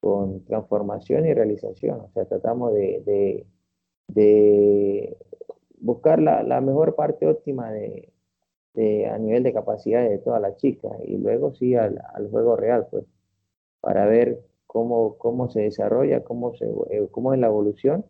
con 0.00 0.44
transformación 0.44 1.26
y 1.26 1.34
realización. 1.34 2.00
O 2.00 2.10
sea, 2.10 2.24
tratamos 2.26 2.74
de, 2.74 3.02
de, 3.04 3.46
de 4.08 5.16
buscar 5.80 6.20
la, 6.20 6.42
la, 6.42 6.60
mejor 6.60 6.94
parte 6.94 7.26
óptima 7.26 7.70
de, 7.70 8.12
de, 8.74 9.06
a 9.06 9.18
nivel 9.18 9.42
de 9.42 9.52
capacidad 9.52 10.08
de 10.08 10.18
todas 10.18 10.40
las 10.40 10.56
chicas 10.56 10.92
y 11.06 11.16
luego 11.16 11.54
sí 11.54 11.74
al, 11.74 12.00
al, 12.14 12.28
juego 12.30 12.56
real, 12.56 12.86
pues, 12.90 13.04
para 13.80 14.06
ver 14.06 14.40
cómo, 14.66 15.18
cómo 15.18 15.48
se 15.50 15.62
desarrolla, 15.62 16.24
cómo, 16.24 16.54
se, 16.54 16.66
eh, 16.90 17.08
cómo 17.10 17.34
es 17.34 17.40
la 17.40 17.46
evolución 17.48 18.04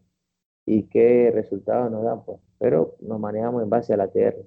y 0.67 0.85
qué 0.85 1.31
resultados 1.33 1.91
nos 1.91 2.05
dan, 2.05 2.25
pues. 2.25 2.39
Pero 2.59 2.97
nos 3.01 3.21
manejamos 3.21 3.63
en 3.63 3.71
base 3.71 3.95
a 3.95 3.97
la 3.97 4.09
TR. 4.09 4.45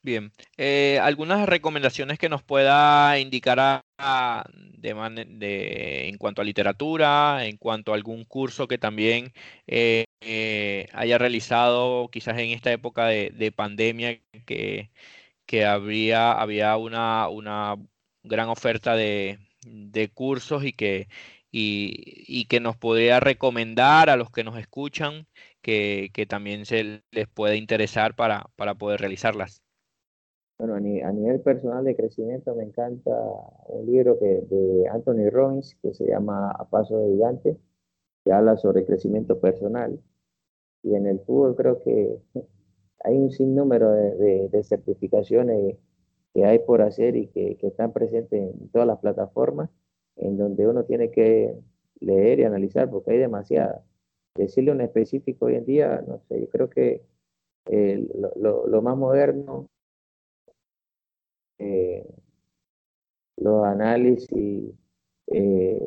Bien, 0.00 0.32
eh, 0.56 0.98
algunas 1.02 1.46
recomendaciones 1.48 2.18
que 2.18 2.28
nos 2.28 2.42
pueda 2.42 3.18
indicar 3.18 3.58
a, 3.98 4.44
de, 4.78 6.08
en 6.08 6.16
cuanto 6.18 6.40
a 6.40 6.44
literatura, 6.44 7.44
en 7.44 7.56
cuanto 7.56 7.92
a 7.92 7.96
algún 7.96 8.24
curso 8.24 8.68
que 8.68 8.78
también 8.78 9.32
eh, 9.66 10.04
eh, 10.20 10.88
haya 10.92 11.18
realizado 11.18 12.08
quizás 12.08 12.38
en 12.38 12.50
esta 12.50 12.72
época 12.72 13.06
de, 13.06 13.52
pandemia 13.54 14.20
que, 14.46 14.90
que 15.46 15.64
habría, 15.64 16.32
había 16.32 16.76
una, 16.76 17.28
una 17.28 17.76
gran 18.22 18.48
oferta 18.48 18.94
de, 18.96 19.38
cursos 20.14 20.64
y 20.64 20.72
que, 20.72 21.08
y, 21.50 22.46
que 22.46 22.60
nos 22.60 22.76
podría 22.76 23.20
recomendar 23.20 24.10
a 24.10 24.16
los 24.16 24.30
que 24.30 24.44
nos 24.44 24.58
escuchan 24.58 25.26
que, 25.62 26.10
que 26.12 26.26
también 26.26 26.66
se 26.66 27.02
les 27.10 27.28
puede 27.28 27.56
interesar 27.56 28.14
para, 28.14 28.46
para 28.56 28.74
poder 28.74 29.00
realizarlas. 29.00 29.62
Bueno, 30.58 30.74
a, 30.74 30.80
nivel 30.80 31.40
personal 31.40 31.84
de 31.84 31.94
crecimiento 31.94 32.52
me 32.56 32.64
encanta 32.64 33.12
un 33.68 33.86
libro 33.86 34.18
que, 34.18 34.42
de 34.50 34.88
Anthony 34.88 35.30
Robbins 35.30 35.76
que 35.80 35.94
se 35.94 36.04
llama 36.06 36.50
A 36.50 36.68
Paso 36.68 36.98
de 36.98 37.12
Gigante, 37.12 37.56
que 38.28 38.34
habla 38.34 38.58
sobre 38.58 38.84
crecimiento 38.84 39.40
personal. 39.40 39.98
Y 40.82 40.94
en 40.94 41.06
el 41.06 41.18
fútbol 41.20 41.56
creo 41.56 41.80
que 41.82 42.18
hay 43.02 43.16
un 43.16 43.30
sinnúmero 43.30 43.90
de, 43.90 44.50
de, 44.50 44.62
certificaciones 44.64 45.78
que 46.34 46.44
hay 46.44 46.58
por 46.58 46.82
hacer 46.82 47.16
y 47.16 47.28
que, 47.28 47.56
que, 47.56 47.68
están 47.68 47.94
presentes 47.94 48.38
en 48.38 48.68
todas 48.68 48.86
las 48.86 48.98
plataformas, 48.98 49.70
en 50.16 50.36
donde 50.36 50.68
uno 50.68 50.84
tiene 50.84 51.10
que 51.10 51.58
leer 52.00 52.40
y 52.40 52.44
analizar, 52.44 52.90
porque 52.90 53.12
hay 53.12 53.18
demasiadas. 53.18 53.82
Decirle 54.34 54.72
un 54.72 54.82
específico 54.82 55.46
hoy 55.46 55.54
en 55.54 55.64
día, 55.64 56.04
no 56.06 56.20
sé, 56.28 56.38
yo 56.38 56.50
creo 56.50 56.68
que 56.68 57.02
eh, 57.64 58.06
lo, 58.14 58.32
lo, 58.36 58.66
lo, 58.66 58.82
más 58.82 58.96
moderno 58.96 59.68
eh, 61.58 62.06
los 63.36 63.64
análisis 63.64 64.74
eh, 65.28 65.80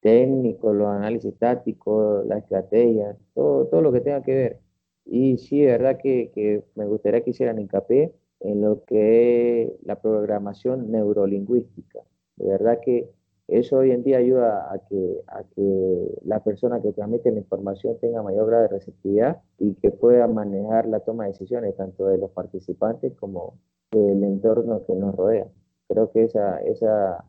técnicos, 0.00 0.74
los 0.74 0.88
análisis 0.88 1.36
tácticos, 1.38 2.26
la 2.26 2.38
estrategia, 2.38 3.16
todo, 3.34 3.66
todo 3.66 3.82
lo 3.82 3.92
que 3.92 4.00
tenga 4.00 4.22
que 4.22 4.34
ver. 4.34 4.60
Y 5.04 5.38
sí, 5.38 5.60
de 5.60 5.72
verdad 5.72 5.98
que, 6.02 6.30
que 6.34 6.64
me 6.74 6.86
gustaría 6.86 7.22
que 7.22 7.30
hicieran 7.30 7.58
hincapié 7.58 8.12
en 8.40 8.60
lo 8.60 8.84
que 8.84 9.62
es 9.64 9.72
la 9.84 10.00
programación 10.00 10.90
neurolingüística. 10.90 12.00
De 12.36 12.46
verdad 12.48 12.78
que 12.84 13.10
eso 13.48 13.78
hoy 13.78 13.92
en 13.92 14.02
día 14.04 14.18
ayuda 14.18 14.70
a 14.70 14.78
que, 14.78 15.22
a 15.26 15.42
que 15.42 16.18
la 16.24 16.44
persona 16.44 16.82
que 16.82 16.92
transmite 16.92 17.32
la 17.32 17.38
información 17.38 17.96
tenga 17.98 18.22
mayor 18.22 18.46
grado 18.46 18.64
de 18.64 18.68
receptividad 18.68 19.40
y 19.58 19.74
que 19.74 19.90
pueda 19.90 20.26
manejar 20.28 20.86
la 20.86 21.00
toma 21.00 21.24
de 21.24 21.30
decisiones 21.30 21.74
tanto 21.74 22.06
de 22.06 22.18
los 22.18 22.30
participantes 22.30 23.14
como, 23.14 23.58
el 23.92 24.22
entorno 24.22 24.84
que 24.86 24.94
nos 24.94 25.14
rodea. 25.16 25.48
Creo 25.88 26.10
que 26.12 26.24
esa, 26.24 26.58
esa, 26.58 27.24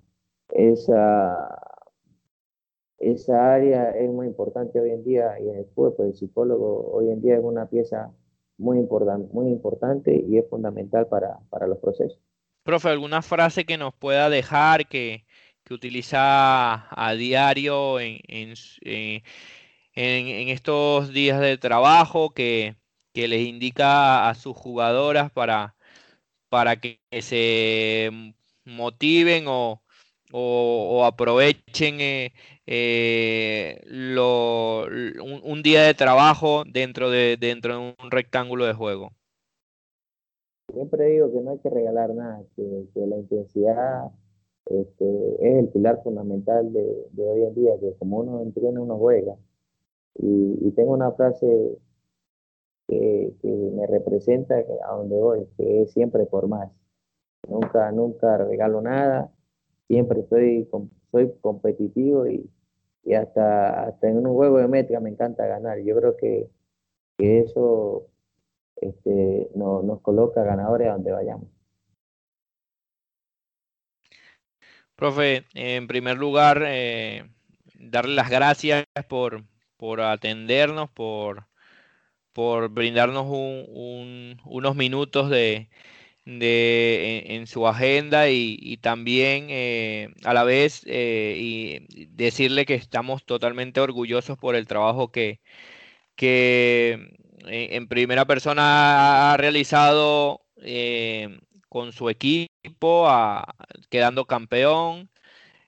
esa, 0.50 1.62
esa 3.00 3.54
área 3.54 3.92
es 3.92 4.10
muy 4.10 4.28
importante 4.28 4.80
hoy 4.80 4.92
en 4.92 5.04
día 5.04 5.40
y 5.40 5.50
en 5.50 5.56
el 5.58 5.66
fútbol, 5.74 6.08
el 6.08 6.16
psicólogo 6.16 6.92
hoy 6.92 7.10
en 7.10 7.22
día 7.22 7.36
es 7.36 7.44
una 7.44 7.68
pieza 7.68 8.12
muy, 8.58 8.78
importante 8.78 9.30
muy 9.34 9.48
importante 9.48 10.26
y 10.28 10.38
es 10.38 10.50
fundamental 10.50 11.08
para, 11.08 11.40
para 11.50 11.66
los 11.66 11.78
procesos. 11.80 12.20
Profe, 12.64 12.90
¿alguna 12.90 13.22
frase 13.22 13.66
que 13.66 13.78
nos 13.78 13.94
pueda 13.96 14.30
dejar 14.30 14.88
que, 14.88 15.26
que 15.64 15.74
utiliza 15.74 16.88
a 16.90 17.14
diario 17.14 18.00
en, 18.00 18.20
en, 18.28 18.54
en, 18.82 19.24
en, 20.28 20.50
estos 20.50 21.14
días 21.14 21.40
de 21.40 21.58
trabajo 21.58 22.32
que, 22.32 22.76
que 23.14 23.28
les 23.28 23.48
indica 23.48 24.30
a 24.30 24.36
sus 24.36 24.58
jugadoras 24.58 25.32
para, 25.32 25.76
para 26.50 26.76
que 26.76 27.00
se 27.22 28.34
motiven 28.66 29.46
o, 29.48 29.82
o, 30.32 31.06
aprovechen 31.06 32.02
eh, 32.02 32.34
eh, 32.72 33.82
un, 35.44 35.64
día 35.64 35.82
de 35.82 35.96
trabajo 35.96 36.64
dentro 36.72 37.10
de, 37.10 37.36
dentro 37.40 37.74
de 37.74 37.80
un 37.80 38.12
rectángulo 38.12 38.66
de 38.66 38.74
juego. 38.74 39.10
Siempre 40.72 41.08
digo 41.08 41.32
que 41.32 41.42
no 41.42 41.50
hay 41.50 41.58
que 41.58 41.70
regalar 41.72 42.14
nada, 42.14 42.44
que, 42.56 42.86
la 42.94 43.18
intensidad 43.18 44.12
este, 44.68 45.36
es 45.40 45.64
el 45.64 45.70
pilar 45.70 46.00
fundamental 46.04 46.72
de, 46.72 47.08
de, 47.12 47.28
hoy 47.28 47.42
en 47.42 47.56
día, 47.56 47.72
que 47.80 47.96
como 47.98 48.20
uno 48.20 48.44
entrena, 48.44 48.80
uno 48.82 49.00
juega. 49.00 49.36
Y, 50.20 50.70
tengo 50.76 50.92
una 50.92 51.12
frase 51.14 51.76
que, 52.88 53.34
me 53.42 53.88
representa 53.88 54.56
a 54.88 54.96
donde 54.96 55.16
voy, 55.16 55.48
que 55.58 55.82
es 55.82 55.92
siempre 55.92 56.28
por 56.28 56.48
más. 56.48 56.70
Nunca, 57.48 57.92
nunca 57.92 58.38
regalo 58.38 58.80
nada, 58.82 59.32
siempre 59.88 60.20
estoy, 60.20 60.70
soy 61.12 61.34
competitivo 61.42 62.28
y, 62.28 62.48
y 63.10 63.16
hasta, 63.16 63.86
hasta 63.86 64.08
en 64.08 64.18
un 64.18 64.36
juego 64.36 64.60
de 64.60 64.68
métrica 64.68 65.00
me 65.00 65.10
encanta 65.10 65.48
ganar. 65.48 65.80
Yo 65.80 65.96
creo 65.96 66.16
que, 66.16 66.48
que 67.18 67.40
eso 67.40 68.06
este, 68.76 69.50
no, 69.56 69.82
nos 69.82 70.00
coloca 70.02 70.44
ganadores 70.44 70.90
a 70.90 70.92
donde 70.92 71.12
vayamos. 71.12 71.48
Profe, 74.96 75.46
en 75.56 75.88
primer 75.88 76.20
lugar, 76.20 76.62
eh, 76.68 77.28
darle 77.80 78.14
las 78.14 78.30
gracias 78.30 78.86
por, 79.08 79.44
por 79.76 80.02
atendernos, 80.02 80.92
por, 80.92 81.48
por 82.32 82.70
brindarnos 82.70 83.26
unos 83.28 84.76
minutos 84.76 85.32
de, 85.32 85.68
en, 86.42 87.48
su 87.48 87.68
agenda 87.68 88.30
y, 88.30 88.78
también 88.78 89.48
eh, 89.50 90.10
a 90.24 90.34
la 90.34 90.44
vez 90.44 90.84
eh, 90.86 91.36
y 91.38 92.06
decirle 92.08 92.66
que 92.66 92.76
estamos 92.76 93.26
totalmente 93.26 93.80
orgullosos 93.82 94.38
por 94.38 94.56
el 94.56 94.68
trabajo 94.68 95.12
que, 95.12 95.42
que 96.16 97.18
en, 97.48 97.88
primera 97.88 98.26
persona 98.26 99.34
ha 99.34 99.38
realizado 99.38 100.42
eh, 100.58 101.40
con 101.70 101.94
su 101.94 102.10
equipo, 102.10 103.08
quedando 103.90 104.26
campeón. 104.26 105.10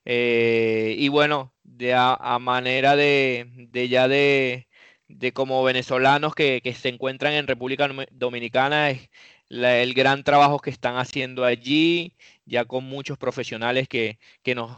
Eh, 0.06 0.96
y 0.98 1.10
bueno, 1.10 1.54
de 1.64 1.94
a, 1.94 2.40
manera 2.40 2.96
de, 2.96 3.48
ya 3.90 4.08
de, 4.08 4.68
como 5.34 5.64
venezolanos 5.64 6.36
que, 6.36 6.62
se 6.76 6.90
encuentran 6.90 7.34
en 7.34 7.48
República 7.48 7.90
Dominicana, 8.12 8.90
es 8.92 9.10
el 9.52 9.94
gran 9.94 10.24
trabajo 10.24 10.60
que 10.60 10.70
están 10.70 10.98
haciendo 10.98 11.44
allí, 11.44 12.16
ya 12.46 12.66
con 12.66 12.86
muchos 12.86 13.18
profesionales 13.18 13.88
que, 13.90 14.18
nos, 14.56 14.78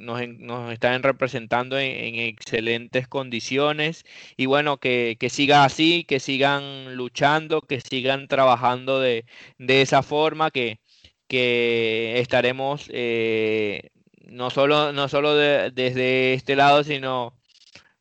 nos, 0.00 0.72
están 0.72 1.02
representando 1.02 1.78
en, 1.78 2.16
excelentes 2.16 3.06
condiciones. 3.08 4.04
Y 4.36 4.46
bueno, 4.46 4.78
que, 4.78 5.16
siga 5.30 5.64
así, 5.64 6.04
que 6.04 6.20
sigan 6.20 6.96
luchando, 6.96 7.62
que 7.62 7.80
sigan 7.80 8.28
trabajando 8.28 9.00
de, 9.00 9.24
esa 9.58 10.02
forma, 10.02 10.50
que, 10.50 10.80
que 11.28 12.18
estaremos 12.20 12.88
eh, 12.92 13.90
no 14.26 14.50
solo, 14.50 14.92
no 14.92 15.08
solo 15.08 15.36
desde 15.36 16.34
este 16.34 16.56
lado, 16.56 16.84
sino 16.84 17.34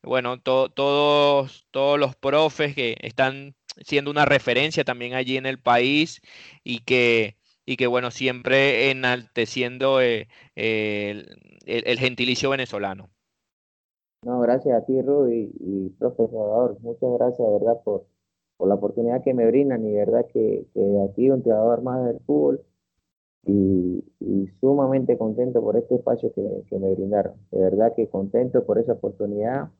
bueno, 0.03 0.39
todos, 0.39 1.67
todos 1.71 1.99
los 1.99 2.15
profes 2.15 2.73
que 2.75 2.97
están 3.01 3.55
siendo 3.83 4.11
una 4.11 4.25
referencia 4.25 4.83
también 4.83 5.13
allí 5.13 5.37
en 5.37 5.45
el 5.45 5.59
país 5.59 6.21
y 6.63 6.79
que, 6.79 7.37
y 7.65 7.77
que 7.77 7.87
bueno, 7.87 8.11
siempre 8.11 8.91
enalteciendo 8.91 10.01
eh, 10.01 10.27
el, 10.55 11.99
gentilicio 11.99 12.49
venezolano. 12.49 13.09
No, 14.23 14.39
gracias 14.39 14.81
a 14.81 14.85
ti, 14.85 15.01
Rudy 15.01 15.51
y 15.59 15.89
profesor 15.97 16.77
Muchas 16.81 17.09
gracias, 17.17 17.47
verdad, 17.59 17.81
por, 17.83 18.05
por 18.57 18.67
la 18.67 18.75
oportunidad 18.75 19.23
que 19.23 19.33
me 19.33 19.47
brindan 19.47 19.85
y 19.85 19.93
verdad 19.93 20.25
que, 20.31 20.65
que 20.73 21.07
aquí 21.09 21.29
un 21.29 21.41
jugador 21.41 21.81
más 21.81 22.05
del 22.05 22.19
fútbol 22.19 22.61
y, 23.45 24.03
sumamente 24.59 25.17
contento 25.17 25.61
por 25.61 25.75
este 25.75 25.95
espacio 25.95 26.31
que, 26.33 26.63
que, 26.69 26.77
me 26.77 26.93
brindaron. 26.93 27.33
De 27.49 27.59
verdad 27.59 27.93
que 27.95 28.07
contento 28.07 28.63
por 28.63 28.77
esa 28.77 28.93
oportunidad 28.93 29.71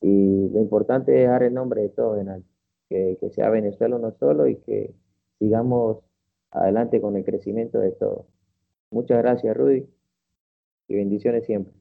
y 0.00 0.48
lo 0.48 0.60
importante 0.60 1.12
es 1.12 1.20
dejar 1.20 1.42
el 1.42 1.52
nombre 1.52 1.82
de 1.82 1.88
todos 1.90 2.18
en 2.18 2.30
alto 2.30 2.55
que, 2.88 3.18
sea 3.30 3.50
Venezuela 3.50 3.98
no 3.98 4.12
solo 4.12 4.46
y 4.46 4.56
que 4.56 4.94
sigamos 5.38 5.98
adelante 6.50 7.00
con 7.00 7.16
el 7.16 7.24
crecimiento 7.24 7.78
de 7.78 7.92
todos. 7.92 8.26
Muchas 8.90 9.18
gracias, 9.18 9.56
Rudy, 9.56 9.86
y 10.88 10.94
bendiciones 10.94 11.44
siempre. 11.46 11.72